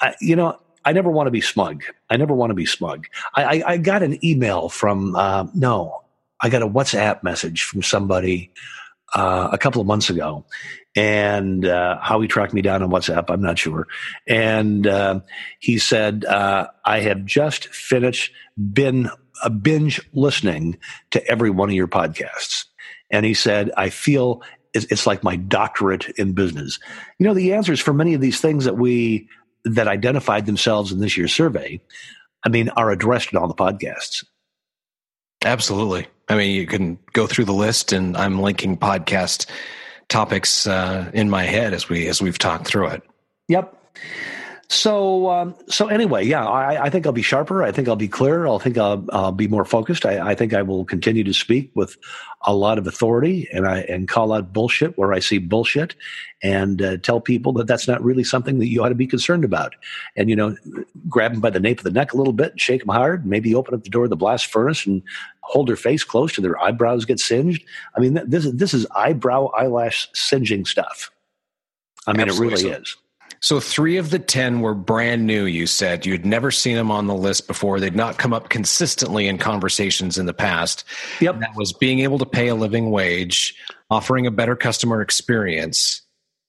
I, 0.00 0.14
you 0.20 0.36
know, 0.36 0.56
I 0.84 0.92
never 0.92 1.10
want 1.10 1.26
to 1.26 1.32
be 1.32 1.40
smug. 1.40 1.82
I 2.08 2.16
never 2.16 2.32
want 2.32 2.50
to 2.50 2.54
be 2.54 2.64
smug. 2.64 3.08
I, 3.34 3.44
I, 3.44 3.72
I 3.72 3.76
got 3.78 4.02
an 4.02 4.24
email 4.24 4.68
from, 4.68 5.16
uh, 5.16 5.46
no, 5.52 6.04
I 6.40 6.48
got 6.48 6.62
a 6.62 6.68
WhatsApp 6.68 7.22
message 7.22 7.64
from 7.64 7.82
somebody 7.82 8.52
uh, 9.14 9.48
a 9.52 9.58
couple 9.58 9.80
of 9.80 9.86
months 9.86 10.08
ago. 10.08 10.44
And 10.94 11.66
uh, 11.66 11.98
how 12.00 12.20
he 12.20 12.28
tracked 12.28 12.54
me 12.54 12.62
down 12.62 12.82
on 12.82 12.90
WhatsApp, 12.90 13.24
I'm 13.28 13.42
not 13.42 13.58
sure. 13.58 13.86
And 14.26 14.86
uh, 14.86 15.20
he 15.58 15.78
said, 15.78 16.24
I 16.24 16.68
have 17.00 17.24
just 17.24 17.68
finished, 17.68 18.32
been 18.56 19.10
a 19.42 19.50
binge 19.50 20.00
listening 20.12 20.78
to 21.10 21.24
every 21.26 21.50
one 21.50 21.68
of 21.68 21.74
your 21.74 21.88
podcasts. 21.88 22.64
And 23.10 23.24
he 23.24 23.34
said, 23.34 23.70
I 23.76 23.90
feel 23.90 24.42
it's 24.74 25.06
like 25.06 25.24
my 25.24 25.36
doctorate 25.36 26.08
in 26.18 26.34
business. 26.34 26.78
You 27.18 27.26
know, 27.26 27.34
the 27.34 27.54
answers 27.54 27.80
for 27.80 27.92
many 27.92 28.14
of 28.14 28.20
these 28.20 28.40
things 28.40 28.64
that 28.64 28.76
we, 28.76 29.28
that 29.64 29.88
identified 29.88 30.46
themselves 30.46 30.92
in 30.92 31.00
this 31.00 31.16
year's 31.16 31.32
survey, 31.32 31.80
I 32.44 32.48
mean, 32.48 32.68
are 32.70 32.90
addressed 32.90 33.32
in 33.32 33.38
all 33.38 33.48
the 33.48 33.54
podcasts. 33.54 34.24
Absolutely. 35.44 36.06
I 36.28 36.36
mean, 36.36 36.54
you 36.54 36.66
can 36.66 36.98
go 37.12 37.26
through 37.26 37.46
the 37.46 37.52
list, 37.52 37.92
and 37.92 38.16
I'm 38.16 38.40
linking 38.40 38.76
podcast 38.76 39.46
topics 40.08 40.66
uh, 40.66 41.10
in 41.14 41.30
my 41.30 41.44
head 41.44 41.72
as 41.72 41.88
we 41.88 42.06
as 42.08 42.20
we've 42.20 42.38
talked 42.38 42.66
through 42.66 42.88
it. 42.88 43.02
Yep. 43.48 43.74
So, 44.70 45.30
um, 45.30 45.54
so 45.68 45.88
anyway, 45.88 46.26
yeah, 46.26 46.46
I, 46.46 46.84
I, 46.84 46.90
think 46.90 47.06
I'll 47.06 47.12
be 47.12 47.22
sharper. 47.22 47.62
I 47.62 47.72
think 47.72 47.88
I'll 47.88 47.96
be 47.96 48.06
clearer. 48.06 48.46
I 48.46 48.58
think 48.58 48.76
I'll, 48.76 49.02
I'll 49.12 49.32
be 49.32 49.48
more 49.48 49.64
focused. 49.64 50.04
I, 50.04 50.32
I, 50.32 50.34
think 50.34 50.52
I 50.52 50.60
will 50.60 50.84
continue 50.84 51.24
to 51.24 51.32
speak 51.32 51.70
with 51.74 51.96
a 52.42 52.54
lot 52.54 52.76
of 52.76 52.86
authority 52.86 53.48
and 53.50 53.66
I 53.66 53.80
and 53.80 54.06
call 54.08 54.30
out 54.30 54.52
bullshit 54.52 54.98
where 54.98 55.14
I 55.14 55.20
see 55.20 55.38
bullshit, 55.38 55.94
and 56.42 56.82
uh, 56.82 56.98
tell 56.98 57.18
people 57.18 57.54
that 57.54 57.66
that's 57.66 57.88
not 57.88 58.04
really 58.04 58.24
something 58.24 58.58
that 58.58 58.68
you 58.68 58.84
ought 58.84 58.90
to 58.90 58.94
be 58.94 59.06
concerned 59.06 59.42
about. 59.42 59.74
And 60.16 60.28
you 60.28 60.36
know, 60.36 60.54
grab 61.08 61.32
them 61.32 61.40
by 61.40 61.50
the 61.50 61.60
nape 61.60 61.78
of 61.78 61.84
the 61.84 61.90
neck 61.90 62.12
a 62.12 62.18
little 62.18 62.34
bit, 62.34 62.52
and 62.52 62.60
shake 62.60 62.82
them 62.82 62.94
hard, 62.94 63.24
maybe 63.24 63.54
open 63.54 63.72
up 63.72 63.84
the 63.84 63.90
door 63.90 64.04
of 64.04 64.10
the 64.10 64.16
blast 64.16 64.46
furnace 64.46 64.84
and 64.84 65.02
hold 65.40 65.68
their 65.68 65.76
face 65.76 66.04
close 66.04 66.34
to 66.34 66.42
their 66.42 66.62
eyebrows 66.62 67.06
get 67.06 67.20
singed. 67.20 67.64
I 67.96 68.00
mean, 68.00 68.20
this 68.26 68.44
is 68.44 68.52
this 68.52 68.74
is 68.74 68.86
eyebrow 68.94 69.46
eyelash 69.56 70.10
singeing 70.12 70.66
stuff. 70.66 71.10
I 72.06 72.12
mean, 72.12 72.28
Absolutely. 72.28 72.60
it 72.60 72.64
really 72.64 72.82
is. 72.82 72.96
So 73.40 73.60
three 73.60 73.96
of 73.96 74.10
the 74.10 74.18
10 74.18 74.60
were 74.60 74.74
brand 74.74 75.26
new, 75.26 75.44
you 75.44 75.66
said. 75.66 76.04
You'd 76.04 76.26
never 76.26 76.50
seen 76.50 76.76
them 76.76 76.90
on 76.90 77.06
the 77.06 77.14
list 77.14 77.46
before. 77.46 77.78
They'd 77.78 77.94
not 77.94 78.18
come 78.18 78.32
up 78.32 78.48
consistently 78.48 79.28
in 79.28 79.38
conversations 79.38 80.18
in 80.18 80.26
the 80.26 80.34
past. 80.34 80.84
Yep. 81.20 81.34
And 81.34 81.42
that 81.42 81.56
was 81.56 81.72
being 81.72 82.00
able 82.00 82.18
to 82.18 82.26
pay 82.26 82.48
a 82.48 82.54
living 82.54 82.90
wage, 82.90 83.54
offering 83.90 84.26
a 84.26 84.30
better 84.30 84.56
customer 84.56 85.00
experience, 85.00 86.02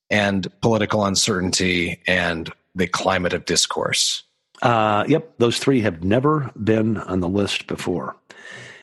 and 0.09 0.47
political 0.61 1.05
uncertainty 1.05 2.01
and 2.07 2.51
the 2.73 2.87
climate 2.87 3.33
of 3.33 3.45
discourse. 3.45 4.23
Uh, 4.61 5.05
yep. 5.07 5.33
Those 5.37 5.59
three 5.59 5.81
have 5.81 6.03
never 6.03 6.51
been 6.61 6.97
on 6.97 7.19
the 7.19 7.29
list 7.29 7.67
before. 7.67 8.15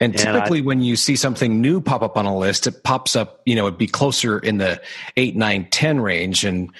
And 0.01 0.17
typically, 0.17 0.59
and 0.59 0.67
I, 0.67 0.69
when 0.69 0.81
you 0.83 0.95
see 0.95 1.17
something 1.17 1.61
new 1.61 1.81
pop 1.81 2.03
up 2.03 2.19
on 2.19 2.27
a 2.27 2.37
list, 2.37 2.67
it 2.67 2.83
pops 2.83 3.17
up, 3.17 3.41
you 3.47 3.55
know, 3.55 3.67
it'd 3.67 3.79
be 3.79 3.87
closer 3.87 4.39
in 4.39 4.59
the 4.59 4.81
eight, 5.17 5.37
nine, 5.37 5.67
10 5.71 6.01
range. 6.01 6.45
And 6.45 6.71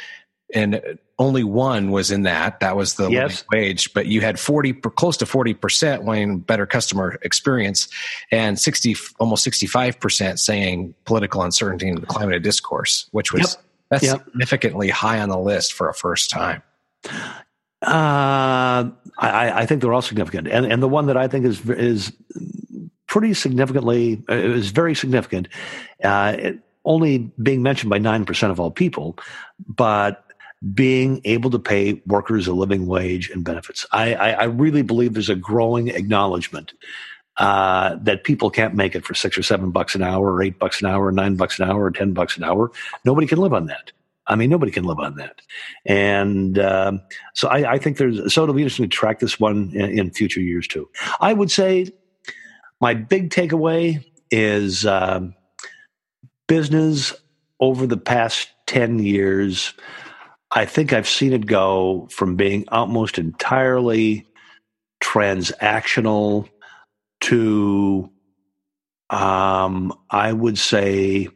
and 0.55 0.99
only 1.19 1.45
one 1.45 1.91
was 1.91 2.11
in 2.11 2.25
that. 2.25 2.61
That 2.61 2.77
was 2.77 2.95
the 2.95 3.09
yes. 3.09 3.45
wage, 3.51 3.93
but 3.95 4.07
you 4.07 4.21
had 4.21 4.39
40, 4.39 4.75
close 4.75 5.17
to 5.19 5.25
40% 5.25 6.03
wanting 6.03 6.41
better 6.41 6.67
customer 6.67 7.19
experience 7.23 7.89
and 8.31 8.59
60, 8.59 8.97
almost 9.19 9.47
65% 9.47 10.39
saying 10.39 10.95
political 11.07 11.43
uncertainty 11.43 11.89
and 11.89 12.03
the 12.03 12.07
climate 12.07 12.37
of 12.37 12.43
discourse, 12.43 13.09
which 13.13 13.33
was 13.33 13.55
yep. 13.55 13.63
That's 13.89 14.05
yep. 14.05 14.25
significantly 14.25 14.89
high 14.89 15.21
on 15.21 15.29
the 15.29 15.39
list 15.39 15.73
for 15.73 15.89
a 15.89 15.95
first 15.95 16.31
time. 16.31 16.63
Uh, 17.83 18.91
I, 19.19 19.53
I, 19.55 19.67
think 19.67 19.81
they're 19.81 19.93
all 19.93 20.03
significant, 20.03 20.49
and 20.49 20.67
and 20.67 20.83
the 20.83 20.89
one 20.89 21.07
that 21.07 21.17
I 21.17 21.29
think 21.29 21.45
is 21.45 21.69
is 21.71 22.13
pretty 23.07 23.35
significantly 23.35 24.25
uh, 24.29 24.35
is 24.35 24.71
very 24.71 24.95
significant, 24.95 25.49
uh, 26.03 26.35
it, 26.37 26.59
only 26.85 27.31
being 27.41 27.63
mentioned 27.63 27.91
by 27.91 27.99
nine 27.99 28.25
percent 28.25 28.51
of 28.51 28.59
all 28.59 28.71
people, 28.71 29.19
but 29.69 30.25
being 30.75 31.21
able 31.25 31.51
to 31.51 31.59
pay 31.59 32.03
workers 32.07 32.47
a 32.47 32.53
living 32.53 32.87
wage 32.87 33.31
and 33.31 33.45
benefits. 33.45 33.85
I, 33.93 34.15
I, 34.15 34.31
I 34.31 34.45
really 34.45 34.83
believe 34.83 35.13
there's 35.13 35.29
a 35.29 35.37
growing 35.37 35.89
acknowledgement 35.89 36.73
uh, 37.37 37.97
that 38.03 38.25
people 38.25 38.51
can't 38.51 38.75
make 38.75 38.95
it 38.95 39.05
for 39.05 39.15
six 39.15 39.37
or 39.37 39.43
seven 39.43 39.71
bucks 39.71 39.95
an 39.95 40.03
hour, 40.03 40.33
or 40.33 40.43
eight 40.43 40.59
bucks 40.59 40.81
an 40.81 40.87
hour, 40.87 41.07
or 41.07 41.13
nine 41.13 41.37
bucks 41.37 41.59
an 41.59 41.69
hour, 41.69 41.85
or 41.85 41.91
ten 41.91 42.13
bucks 42.13 42.39
an 42.39 42.45
hour. 42.45 42.71
Nobody 43.05 43.27
can 43.27 43.39
live 43.39 43.53
on 43.53 43.67
that. 43.67 43.93
I 44.27 44.35
mean, 44.35 44.51
nobody 44.51 44.73
can 44.73 44.85
live 44.85 44.99
on 44.99 45.17
that. 45.17 45.41
And 45.85 46.59
um, 46.59 47.03
so 47.35 47.49
I, 47.49 47.75
I, 47.75 47.79
think 47.79 47.99
there's, 47.99 48.33
so 48.33 48.43
it'll 48.43 48.55
be 48.55 48.63
interesting 48.63 48.89
to 48.89 48.97
track 48.97 49.21
this 49.21 49.39
one 49.39 49.71
in, 49.73 49.99
in, 49.99 50.11
future 50.11 50.41
years 50.41 50.67
too. 50.67 50.89
I 51.21 51.33
would 51.33 51.51
say 51.51 51.93
my 52.81 52.95
big 52.95 53.31
takeaway 53.31 54.05
is 54.31 54.85
um, 54.85 55.35
business 56.49 57.15
over 57.61 57.87
the 57.87 57.97
past 57.97 58.49
10 58.67 58.99
years. 58.99 59.75
I 60.57 60.65
think 60.65 60.95
I've 60.95 61.07
seen 61.07 61.35
it 61.35 61.45
go 61.45 62.09
from 62.11 62.35
being 62.35 62.65
almost 62.69 63.19
entirely 63.19 64.27
transactional 65.03 66.49
to, 67.21 68.11
um, 69.11 69.93
I 70.11 70.33
would 70.33 70.57
say, 70.57 71.29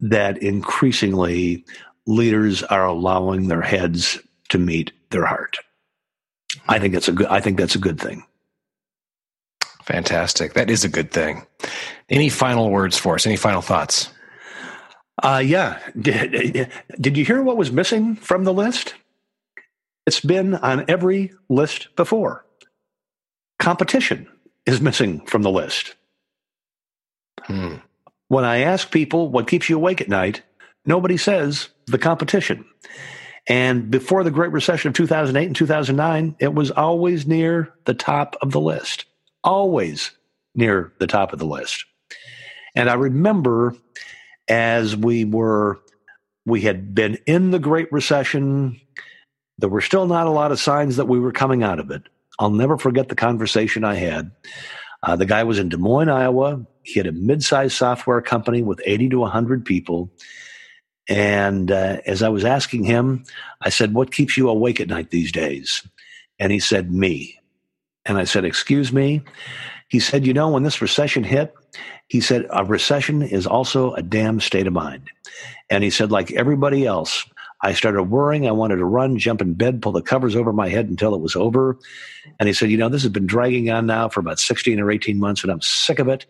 that 0.00 0.42
increasingly 0.42 1.64
leaders 2.06 2.62
are 2.62 2.84
allowing 2.84 3.48
their 3.48 3.62
heads 3.62 4.18
to 4.50 4.58
meet 4.58 4.92
their 5.08 5.24
heart. 5.24 5.56
I 6.68 6.78
think 6.78 6.92
that's 6.92 7.08
a 7.08 7.12
good. 7.12 7.28
I 7.28 7.40
think 7.40 7.56
that's 7.56 7.76
a 7.76 7.78
good 7.78 7.98
thing. 7.98 8.24
Fantastic. 9.84 10.52
That 10.52 10.68
is 10.68 10.84
a 10.84 10.90
good 10.90 11.10
thing. 11.10 11.46
Any 12.10 12.28
final 12.28 12.70
words 12.70 12.98
for 12.98 13.14
us? 13.14 13.26
Any 13.26 13.36
final 13.36 13.62
thoughts? 13.62 14.10
Uh, 15.24 15.38
yeah. 15.38 15.78
Did, 15.98 16.70
did 17.00 17.16
you 17.16 17.24
hear 17.24 17.42
what 17.42 17.56
was 17.56 17.72
missing 17.72 18.14
from 18.14 18.44
the 18.44 18.52
list? 18.52 18.94
It's 20.06 20.20
been 20.20 20.54
on 20.54 20.84
every 20.86 21.32
list 21.48 21.96
before. 21.96 22.44
Competition 23.58 24.28
is 24.66 24.82
missing 24.82 25.24
from 25.24 25.40
the 25.40 25.50
list. 25.50 25.94
Hmm. 27.40 27.76
When 28.28 28.44
I 28.44 28.58
ask 28.58 28.90
people 28.90 29.30
what 29.30 29.48
keeps 29.48 29.70
you 29.70 29.76
awake 29.76 30.02
at 30.02 30.10
night, 30.10 30.42
nobody 30.84 31.16
says 31.16 31.70
the 31.86 31.98
competition. 31.98 32.66
And 33.46 33.90
before 33.90 34.24
the 34.24 34.30
Great 34.30 34.52
Recession 34.52 34.90
of 34.90 34.94
2008 34.94 35.46
and 35.46 35.56
2009, 35.56 36.36
it 36.38 36.52
was 36.52 36.70
always 36.70 37.26
near 37.26 37.72
the 37.86 37.94
top 37.94 38.36
of 38.42 38.52
the 38.52 38.60
list, 38.60 39.06
always 39.42 40.10
near 40.54 40.92
the 40.98 41.06
top 41.06 41.32
of 41.32 41.38
the 41.38 41.46
list. 41.46 41.86
And 42.74 42.90
I 42.90 42.94
remember 42.94 43.74
as 44.48 44.96
we 44.96 45.24
were, 45.24 45.80
we 46.46 46.60
had 46.60 46.94
been 46.94 47.18
in 47.26 47.50
the 47.50 47.58
Great 47.58 47.90
Recession, 47.92 48.80
there 49.58 49.68
were 49.68 49.80
still 49.80 50.06
not 50.06 50.26
a 50.26 50.30
lot 50.30 50.52
of 50.52 50.60
signs 50.60 50.96
that 50.96 51.06
we 51.06 51.18
were 51.18 51.32
coming 51.32 51.62
out 51.62 51.78
of 51.78 51.90
it. 51.90 52.02
I'll 52.38 52.50
never 52.50 52.76
forget 52.76 53.08
the 53.08 53.14
conversation 53.14 53.84
I 53.84 53.94
had. 53.94 54.30
Uh, 55.02 55.16
the 55.16 55.26
guy 55.26 55.44
was 55.44 55.58
in 55.58 55.68
Des 55.68 55.76
Moines, 55.76 56.08
Iowa. 56.08 56.66
He 56.82 56.98
had 56.98 57.06
a 57.06 57.12
mid 57.12 57.42
sized 57.42 57.76
software 57.76 58.20
company 58.20 58.62
with 58.62 58.80
80 58.84 59.10
to 59.10 59.18
100 59.20 59.64
people. 59.64 60.10
And 61.08 61.70
uh, 61.70 61.98
as 62.06 62.22
I 62.22 62.30
was 62.30 62.44
asking 62.44 62.84
him, 62.84 63.24
I 63.60 63.68
said, 63.68 63.94
What 63.94 64.12
keeps 64.12 64.36
you 64.36 64.48
awake 64.48 64.80
at 64.80 64.88
night 64.88 65.10
these 65.10 65.30
days? 65.30 65.86
And 66.38 66.50
he 66.50 66.58
said, 66.58 66.90
Me. 66.90 67.38
And 68.06 68.18
I 68.18 68.24
said, 68.24 68.44
Excuse 68.44 68.92
me? 68.92 69.22
He 69.88 70.00
said, 70.00 70.26
You 70.26 70.32
know, 70.32 70.50
when 70.50 70.62
this 70.62 70.80
recession 70.80 71.22
hit, 71.22 71.54
he 72.08 72.20
said, 72.20 72.46
A 72.50 72.64
recession 72.64 73.22
is 73.22 73.46
also 73.46 73.92
a 73.94 74.02
damn 74.02 74.40
state 74.40 74.66
of 74.66 74.72
mind. 74.72 75.10
And 75.70 75.84
he 75.84 75.90
said, 75.90 76.10
Like 76.10 76.32
everybody 76.32 76.86
else, 76.86 77.24
I 77.62 77.72
started 77.72 78.04
worrying. 78.04 78.46
I 78.46 78.52
wanted 78.52 78.76
to 78.76 78.84
run, 78.84 79.18
jump 79.18 79.40
in 79.40 79.54
bed, 79.54 79.80
pull 79.80 79.92
the 79.92 80.02
covers 80.02 80.36
over 80.36 80.52
my 80.52 80.68
head 80.68 80.88
until 80.88 81.14
it 81.14 81.20
was 81.20 81.34
over. 81.34 81.78
And 82.38 82.46
he 82.46 82.52
said, 82.52 82.70
You 82.70 82.76
know, 82.76 82.88
this 82.88 83.02
has 83.02 83.12
been 83.12 83.26
dragging 83.26 83.70
on 83.70 83.86
now 83.86 84.08
for 84.08 84.20
about 84.20 84.38
16 84.38 84.78
or 84.80 84.90
18 84.90 85.18
months, 85.18 85.42
and 85.42 85.50
I'm 85.50 85.62
sick 85.62 85.98
of 85.98 86.08
it. 86.08 86.26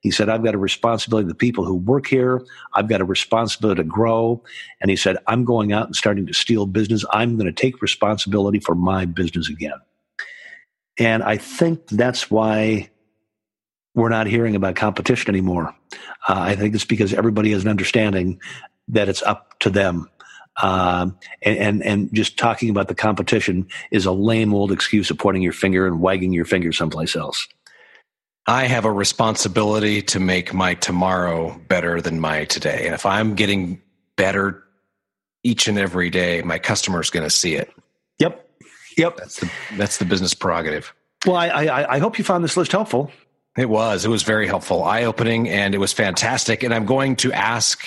He 0.00 0.12
said, 0.12 0.28
I've 0.28 0.44
got 0.44 0.54
a 0.54 0.58
responsibility 0.58 1.24
to 1.24 1.28
the 1.28 1.34
people 1.34 1.64
who 1.64 1.74
work 1.74 2.06
here. 2.06 2.44
I've 2.74 2.88
got 2.88 3.00
a 3.00 3.04
responsibility 3.04 3.82
to 3.82 3.88
grow. 3.88 4.40
And 4.80 4.88
he 4.88 4.96
said, 4.96 5.16
I'm 5.26 5.44
going 5.44 5.72
out 5.72 5.86
and 5.86 5.96
starting 5.96 6.26
to 6.26 6.32
steal 6.32 6.66
business. 6.66 7.04
I'm 7.10 7.36
going 7.36 7.52
to 7.52 7.52
take 7.52 7.82
responsibility 7.82 8.60
for 8.60 8.76
my 8.76 9.04
business 9.04 9.48
again. 9.48 9.80
And 10.98 11.24
I 11.24 11.38
think 11.38 11.88
that's 11.88 12.30
why 12.30 12.90
we're 13.96 14.10
not 14.10 14.28
hearing 14.28 14.54
about 14.54 14.76
competition 14.76 15.34
anymore. 15.34 15.74
Uh, 16.28 16.38
I 16.38 16.54
think 16.54 16.74
it's 16.74 16.84
because 16.84 17.12
everybody 17.14 17.50
has 17.52 17.64
an 17.64 17.70
understanding 17.70 18.40
that 18.88 19.08
it's 19.08 19.22
up 19.22 19.58
to 19.60 19.70
them. 19.70 20.08
Um, 20.62 21.18
and, 21.42 21.58
and, 21.58 21.82
and 21.82 22.14
just 22.14 22.38
talking 22.38 22.70
about 22.70 22.88
the 22.88 22.94
competition 22.94 23.66
is 23.90 24.06
a 24.06 24.12
lame 24.12 24.54
old 24.54 24.70
excuse 24.70 25.10
of 25.10 25.18
pointing 25.18 25.42
your 25.42 25.52
finger 25.52 25.86
and 25.86 26.00
wagging 26.00 26.32
your 26.32 26.44
finger 26.44 26.72
someplace 26.72 27.16
else. 27.16 27.48
I 28.46 28.66
have 28.66 28.84
a 28.84 28.92
responsibility 28.92 30.02
to 30.02 30.20
make 30.20 30.54
my 30.54 30.74
tomorrow 30.74 31.58
better 31.66 32.00
than 32.00 32.20
my 32.20 32.44
today. 32.44 32.82
And 32.84 32.94
if 32.94 33.04
I'm 33.04 33.34
getting 33.34 33.80
better 34.16 34.62
each 35.42 35.68
and 35.68 35.78
every 35.78 36.10
day, 36.10 36.42
my 36.42 36.58
customer 36.58 37.00
is 37.00 37.10
going 37.10 37.24
to 37.24 37.30
see 37.30 37.54
it. 37.54 37.72
Yep. 38.18 38.48
Yep. 38.96 39.16
That's 39.16 39.40
the, 39.40 39.50
that's 39.76 39.98
the 39.98 40.04
business 40.04 40.32
prerogative. 40.32 40.94
Well, 41.26 41.36
I, 41.36 41.48
I, 41.48 41.94
I 41.96 41.98
hope 41.98 42.18
you 42.18 42.24
found 42.24 42.44
this 42.44 42.56
list 42.56 42.72
helpful. 42.72 43.10
It 43.56 43.68
was. 43.68 44.04
It 44.04 44.08
was 44.08 44.22
very 44.22 44.46
helpful, 44.46 44.84
eye 44.84 45.04
opening, 45.04 45.48
and 45.48 45.74
it 45.74 45.78
was 45.78 45.92
fantastic. 45.92 46.62
And 46.62 46.74
I'm 46.74 46.84
going 46.84 47.16
to 47.16 47.32
ask, 47.32 47.86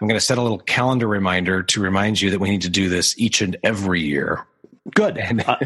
I'm 0.00 0.06
going 0.06 0.18
to 0.18 0.24
set 0.24 0.38
a 0.38 0.42
little 0.42 0.58
calendar 0.58 1.08
reminder 1.08 1.62
to 1.62 1.80
remind 1.80 2.20
you 2.20 2.30
that 2.30 2.38
we 2.38 2.50
need 2.50 2.62
to 2.62 2.70
do 2.70 2.88
this 2.88 3.18
each 3.18 3.42
and 3.42 3.56
every 3.64 4.00
year 4.00 4.46
Good. 4.94 5.18
Uh, 5.46 5.56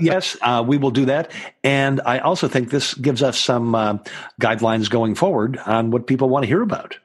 yes, 0.00 0.36
uh, 0.42 0.64
we 0.66 0.78
will 0.78 0.90
do 0.90 1.06
that. 1.06 1.30
And 1.62 2.00
I 2.04 2.18
also 2.18 2.48
think 2.48 2.70
this 2.70 2.94
gives 2.94 3.22
us 3.22 3.38
some 3.38 3.74
uh, 3.74 3.98
guidelines 4.40 4.90
going 4.90 5.14
forward 5.14 5.58
on 5.58 5.90
what 5.90 6.06
people 6.06 6.28
want 6.28 6.44
to 6.44 6.46
hear 6.46 6.62
about. 6.62 6.96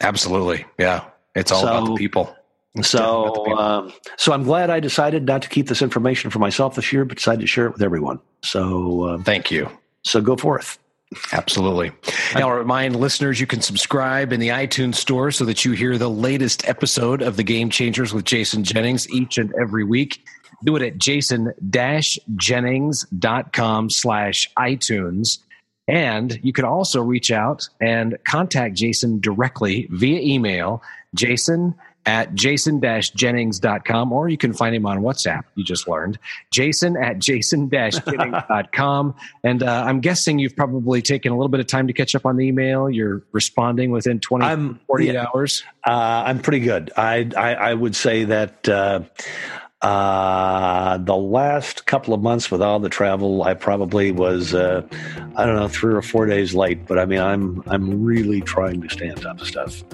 Absolutely. 0.00 0.64
Yeah. 0.78 1.04
It's 1.34 1.50
all 1.50 1.62
so, 1.62 1.66
about 1.68 1.86
the 1.86 1.94
people. 1.94 2.34
so, 2.82 3.32
people. 3.32 3.58
Um, 3.58 3.92
so 4.16 4.32
I'm 4.32 4.44
glad 4.44 4.70
I 4.70 4.80
decided 4.80 5.24
not 5.24 5.42
to 5.42 5.48
keep 5.48 5.68
this 5.68 5.82
information 5.82 6.30
for 6.30 6.38
myself 6.38 6.74
this 6.74 6.92
year, 6.92 7.04
but 7.04 7.16
decided 7.16 7.40
to 7.40 7.46
share 7.46 7.66
it 7.66 7.72
with 7.72 7.82
everyone. 7.82 8.20
So, 8.42 9.08
um, 9.08 9.24
thank 9.24 9.50
you. 9.50 9.70
So, 10.02 10.20
go 10.20 10.36
forth. 10.36 10.78
Absolutely. 11.32 11.92
Now, 12.34 12.48
I'll 12.48 12.58
remind 12.58 12.96
listeners 12.96 13.40
you 13.40 13.46
can 13.46 13.60
subscribe 13.60 14.32
in 14.32 14.40
the 14.40 14.48
iTunes 14.48 14.96
store 14.96 15.30
so 15.30 15.44
that 15.44 15.64
you 15.64 15.72
hear 15.72 15.98
the 15.98 16.10
latest 16.10 16.68
episode 16.68 17.22
of 17.22 17.36
The 17.36 17.44
Game 17.44 17.70
Changers 17.70 18.12
with 18.12 18.24
Jason 18.24 18.64
Jennings 18.64 19.08
each 19.10 19.38
and 19.38 19.54
every 19.54 19.84
week 19.84 20.24
do 20.64 20.74
it 20.76 20.82
at 20.82 20.98
jason-jennings.com 20.98 23.90
slash 23.90 24.50
iTunes. 24.56 25.38
And 25.86 26.40
you 26.42 26.54
can 26.54 26.64
also 26.64 27.02
reach 27.02 27.30
out 27.30 27.68
and 27.80 28.16
contact 28.26 28.74
Jason 28.74 29.20
directly 29.20 29.86
via 29.90 30.18
email, 30.20 30.82
jason 31.14 31.74
at 32.06 32.34
jason-jennings.com, 32.34 34.12
or 34.12 34.28
you 34.28 34.36
can 34.36 34.52
find 34.52 34.74
him 34.74 34.86
on 34.86 35.00
WhatsApp, 35.00 35.44
you 35.54 35.64
just 35.64 35.88
learned, 35.88 36.18
jason 36.50 36.96
at 36.96 37.18
jason-jennings.com. 37.18 39.14
and 39.44 39.62
uh, 39.62 39.84
I'm 39.86 40.00
guessing 40.00 40.38
you've 40.38 40.56
probably 40.56 41.02
taken 41.02 41.32
a 41.32 41.36
little 41.36 41.48
bit 41.48 41.60
of 41.60 41.66
time 41.66 41.86
to 41.86 41.92
catch 41.92 42.14
up 42.14 42.26
on 42.26 42.36
the 42.36 42.46
email. 42.46 42.90
You're 42.90 43.22
responding 43.32 43.90
within 43.90 44.20
20, 44.20 44.44
I'm, 44.44 44.80
48 44.86 45.12
yeah, 45.12 45.26
hours. 45.26 45.64
Uh, 45.86 46.24
I'm 46.26 46.40
pretty 46.40 46.60
good. 46.60 46.92
I, 46.96 47.30
I, 47.36 47.54
I 47.54 47.74
would 47.74 47.96
say 47.96 48.24
that 48.24 48.68
uh, 48.68 49.00
uh, 49.84 50.96
the 50.96 51.14
last 51.14 51.84
couple 51.84 52.14
of 52.14 52.22
months 52.22 52.50
with 52.50 52.62
all 52.62 52.80
the 52.80 52.88
travel, 52.88 53.42
I 53.42 53.52
probably 53.52 54.12
was, 54.12 54.54
uh, 54.54 54.82
I 55.36 55.44
don't 55.44 55.56
know, 55.56 55.68
three 55.68 55.92
or 55.92 56.00
four 56.00 56.24
days 56.24 56.54
late. 56.54 56.86
But 56.86 56.98
I 56.98 57.04
mean, 57.04 57.20
I'm 57.20 57.62
I'm 57.66 58.02
really 58.02 58.40
trying 58.40 58.80
to 58.80 58.88
stay 58.88 59.10
on 59.10 59.16
top 59.16 59.42
of 59.42 59.46
stuff. 59.46 59.84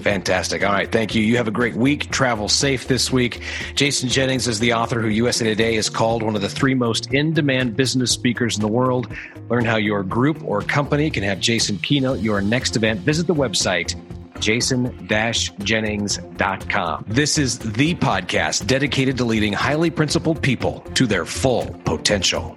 Fantastic. 0.00 0.64
All 0.64 0.72
right. 0.72 0.90
Thank 0.90 1.14
you. 1.14 1.22
You 1.22 1.36
have 1.36 1.48
a 1.48 1.52
great 1.52 1.74
week. 1.74 2.10
Travel 2.10 2.48
safe 2.48 2.88
this 2.88 3.12
week. 3.12 3.42
Jason 3.74 4.08
Jennings 4.08 4.46
is 4.46 4.58
the 4.58 4.72
author 4.72 5.00
who 5.00 5.08
USA 5.08 5.44
Today 5.44 5.74
is 5.74 5.90
called 5.90 6.22
one 6.22 6.36
of 6.36 6.42
the 6.42 6.48
three 6.48 6.74
most 6.74 7.12
in 7.12 7.32
demand 7.32 7.76
business 7.76 8.12
speakers 8.12 8.56
in 8.56 8.62
the 8.62 8.68
world. 8.68 9.12
Learn 9.48 9.64
how 9.64 9.76
your 9.76 10.02
group 10.02 10.42
or 10.44 10.62
company 10.62 11.10
can 11.10 11.22
have 11.24 11.40
Jason 11.40 11.78
keynote 11.78 12.20
your 12.20 12.40
next 12.40 12.76
event. 12.76 13.00
Visit 13.00 13.26
the 13.26 13.34
website 13.34 13.94
jason-jennings.com. 14.40 17.04
This 17.08 17.38
is 17.38 17.58
the 17.58 17.94
podcast 17.96 18.66
dedicated 18.66 19.16
to 19.16 19.24
leading 19.24 19.52
highly 19.52 19.90
principled 19.90 20.40
people 20.40 20.80
to 20.94 21.06
their 21.06 21.24
full 21.24 21.66
potential. 21.84 22.56